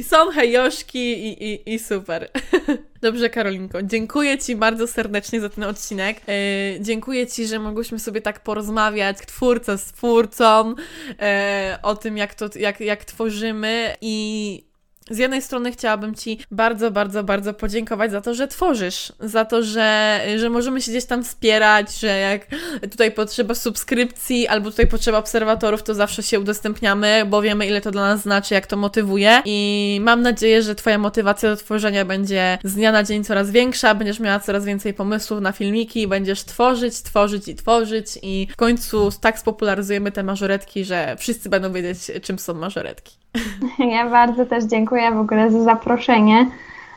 [0.03, 2.29] są hejoszki i, i, i super.
[3.01, 6.17] Dobrze, Karolinko, dziękuję Ci bardzo serdecznie za ten odcinek.
[6.27, 6.33] E,
[6.79, 10.75] dziękuję Ci, że mogłyśmy sobie tak porozmawiać, twórca z twórcą,
[11.21, 14.68] e, o tym, jak, to, jak, jak tworzymy i
[15.09, 19.63] z jednej strony chciałabym Ci bardzo, bardzo, bardzo podziękować za to, że tworzysz, za to,
[19.63, 22.47] że, że możemy się gdzieś tam wspierać, że jak
[22.91, 27.91] tutaj potrzeba subskrypcji albo tutaj potrzeba obserwatorów, to zawsze się udostępniamy, bo wiemy, ile to
[27.91, 32.57] dla nas znaczy, jak to motywuje i mam nadzieję, że Twoja motywacja do tworzenia będzie
[32.63, 37.01] z dnia na dzień coraz większa, będziesz miała coraz więcej pomysłów na filmiki, będziesz tworzyć,
[37.01, 42.39] tworzyć i tworzyć i w końcu tak spopularyzujemy te mażoretki, że wszyscy będą wiedzieć, czym
[42.39, 43.19] są mażoretki.
[43.93, 46.45] Ja bardzo też dziękuję w ogóle za zaproszenie,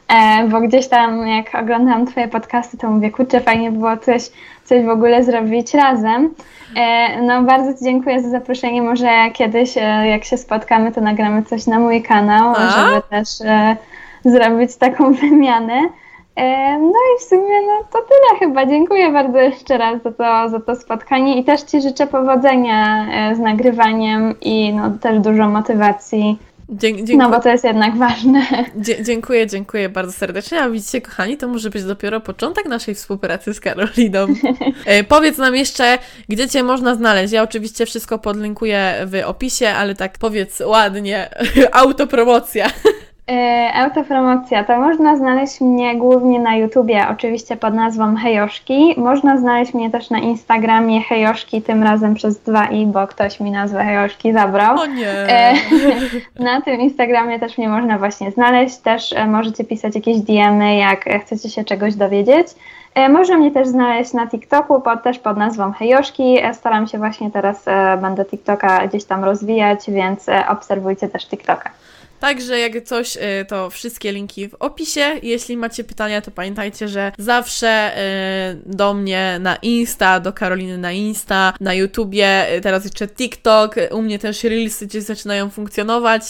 [0.09, 4.31] e, bo gdzieś tam jak oglądam Twoje podcasty, to mówię, kurczę, fajnie by było coś,
[4.65, 6.35] coś w ogóle zrobić razem.
[6.77, 11.43] E, no bardzo Ci dziękuję za zaproszenie, może kiedyś e, jak się spotkamy, to nagramy
[11.43, 12.71] coś na mój kanał, A?
[12.71, 13.29] żeby też
[14.25, 15.81] zrobić taką wymianę.
[16.81, 18.67] No i w sumie no to tyle chyba.
[18.67, 23.35] Dziękuję bardzo jeszcze raz za to, za to spotkanie i też Ci życzę powodzenia e,
[23.37, 27.17] z nagrywaniem i no też dużo motywacji dziękuję.
[27.17, 28.47] no bo to jest jednak ważne.
[28.77, 30.63] Dzie- dziękuję, dziękuję bardzo serdecznie.
[30.63, 34.27] A widzicie, kochani, to może być dopiero początek naszej współpracy z Karoliną.
[34.87, 37.33] E, powiedz nam jeszcze, gdzie Cię można znaleźć.
[37.33, 41.29] Ja oczywiście wszystko podlinkuję w opisie, ale tak powiedz ładnie,
[41.73, 42.67] autopromocja.
[43.31, 48.95] E, Autopromocja to można znaleźć mnie głównie na YouTubie, oczywiście pod nazwą Hejoszki.
[48.97, 53.51] Można znaleźć mnie też na Instagramie Hejoszki, tym razem przez dwa i, bo ktoś mi
[53.51, 54.79] nazwę Hejoszki zabrał.
[54.79, 55.09] O nie.
[55.09, 55.55] E,
[56.45, 58.77] Na tym Instagramie też mnie można właśnie znaleźć.
[58.77, 62.47] Też e, możecie pisać jakieś DMy, jak chcecie się czegoś dowiedzieć.
[63.11, 66.39] Można mnie też znaleźć na TikToku, pod, też pod nazwą Hejoszki.
[66.53, 67.65] Staram się właśnie teraz,
[68.01, 71.71] będę TikToka gdzieś tam rozwijać, więc obserwujcie też TikToka.
[72.23, 75.01] Także jak coś, y, to wszystkie linki w opisie.
[75.23, 77.93] Jeśli macie pytania, to pamiętajcie, że zawsze
[78.53, 83.75] y, do mnie na Insta, do Karoliny na Insta, na YouTubie, y, teraz jeszcze TikTok,
[83.91, 86.23] u mnie też Reelsy gdzieś zaczynają funkcjonować.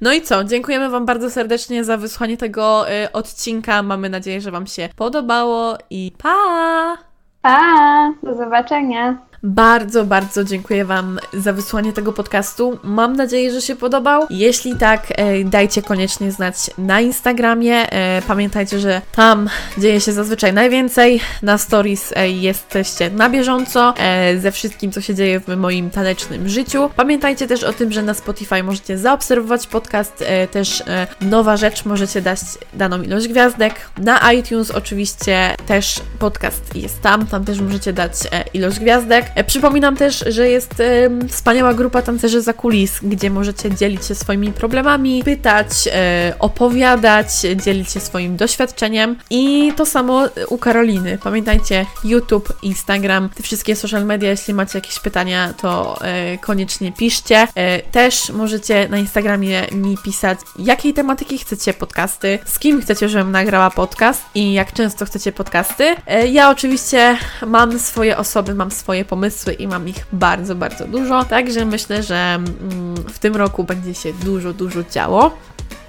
[0.00, 0.44] No i co?
[0.44, 3.82] Dziękujemy Wam bardzo serdecznie za wysłanie tego odcinka.
[3.82, 6.96] Mamy nadzieję, że Wam się podobało i pa!
[7.42, 8.12] Pa!
[8.22, 9.18] Do zobaczenia!
[9.46, 12.78] Bardzo, bardzo dziękuję Wam za wysłanie tego podcastu.
[12.82, 14.26] Mam nadzieję, że się podobał.
[14.30, 17.92] Jeśli tak, e, dajcie koniecznie znać na Instagramie.
[17.92, 21.20] E, Pamiętajcie, że tam dzieje się zazwyczaj najwięcej.
[21.42, 23.94] Na stories e, jesteście na bieżąco
[24.38, 26.90] ze wszystkim, co się dzieje w moim tanecznym życiu.
[26.96, 30.24] Pamiętajcie też o tym, że na Spotify możecie zaobserwować podcast.
[30.50, 30.82] Też
[31.20, 32.38] nowa rzecz, możecie dać
[32.74, 33.74] daną ilość gwiazdek.
[33.98, 38.12] Na iTunes oczywiście też podcast jest tam, tam też możecie dać
[38.54, 39.33] ilość gwiazdek.
[39.34, 40.82] E, Przypominam też, że jest
[41.28, 47.26] wspaniała grupa tancerzy za kulis, gdzie możecie dzielić się swoimi problemami, pytać, e, opowiadać,
[47.64, 51.18] dzielić się swoim doświadczeniem i to samo u Karoliny.
[51.22, 57.48] Pamiętajcie, YouTube, Instagram, te wszystkie social media, jeśli macie jakieś pytania, to e, koniecznie piszcie.
[57.54, 63.30] E, też możecie na Instagramie mi pisać, jakiej tematyki chcecie podcasty, z kim chcecie, żebym
[63.32, 65.94] nagrała podcast i jak często chcecie podcasty.
[66.06, 69.23] E, ja oczywiście mam swoje osoby, mam swoje pomysły
[69.58, 74.12] i mam ich bardzo, bardzo dużo, także myślę, że mm, w tym roku będzie się
[74.12, 75.36] dużo, dużo działo.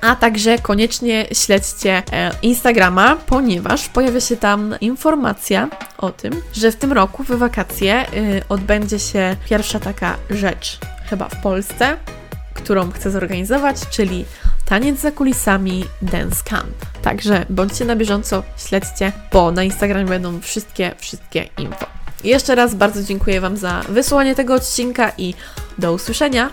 [0.02, 6.76] A także koniecznie śledźcie e, Instagrama, ponieważ pojawia się tam informacja o tym, że w
[6.76, 10.80] tym roku w wakacje y, odbędzie się pierwsza taka rzecz,
[11.10, 11.98] chyba w Polsce,
[12.54, 14.26] którą chcę zorganizować, czyli
[14.66, 16.76] taniec za kulisami Dance Camp.
[17.02, 22.05] Także bądźcie na bieżąco, śledźcie, bo na Instagramie będą wszystkie, wszystkie info.
[22.26, 25.34] Jeszcze raz bardzo dziękuję Wam za wysłanie tego odcinka i
[25.78, 26.50] do usłyszenia.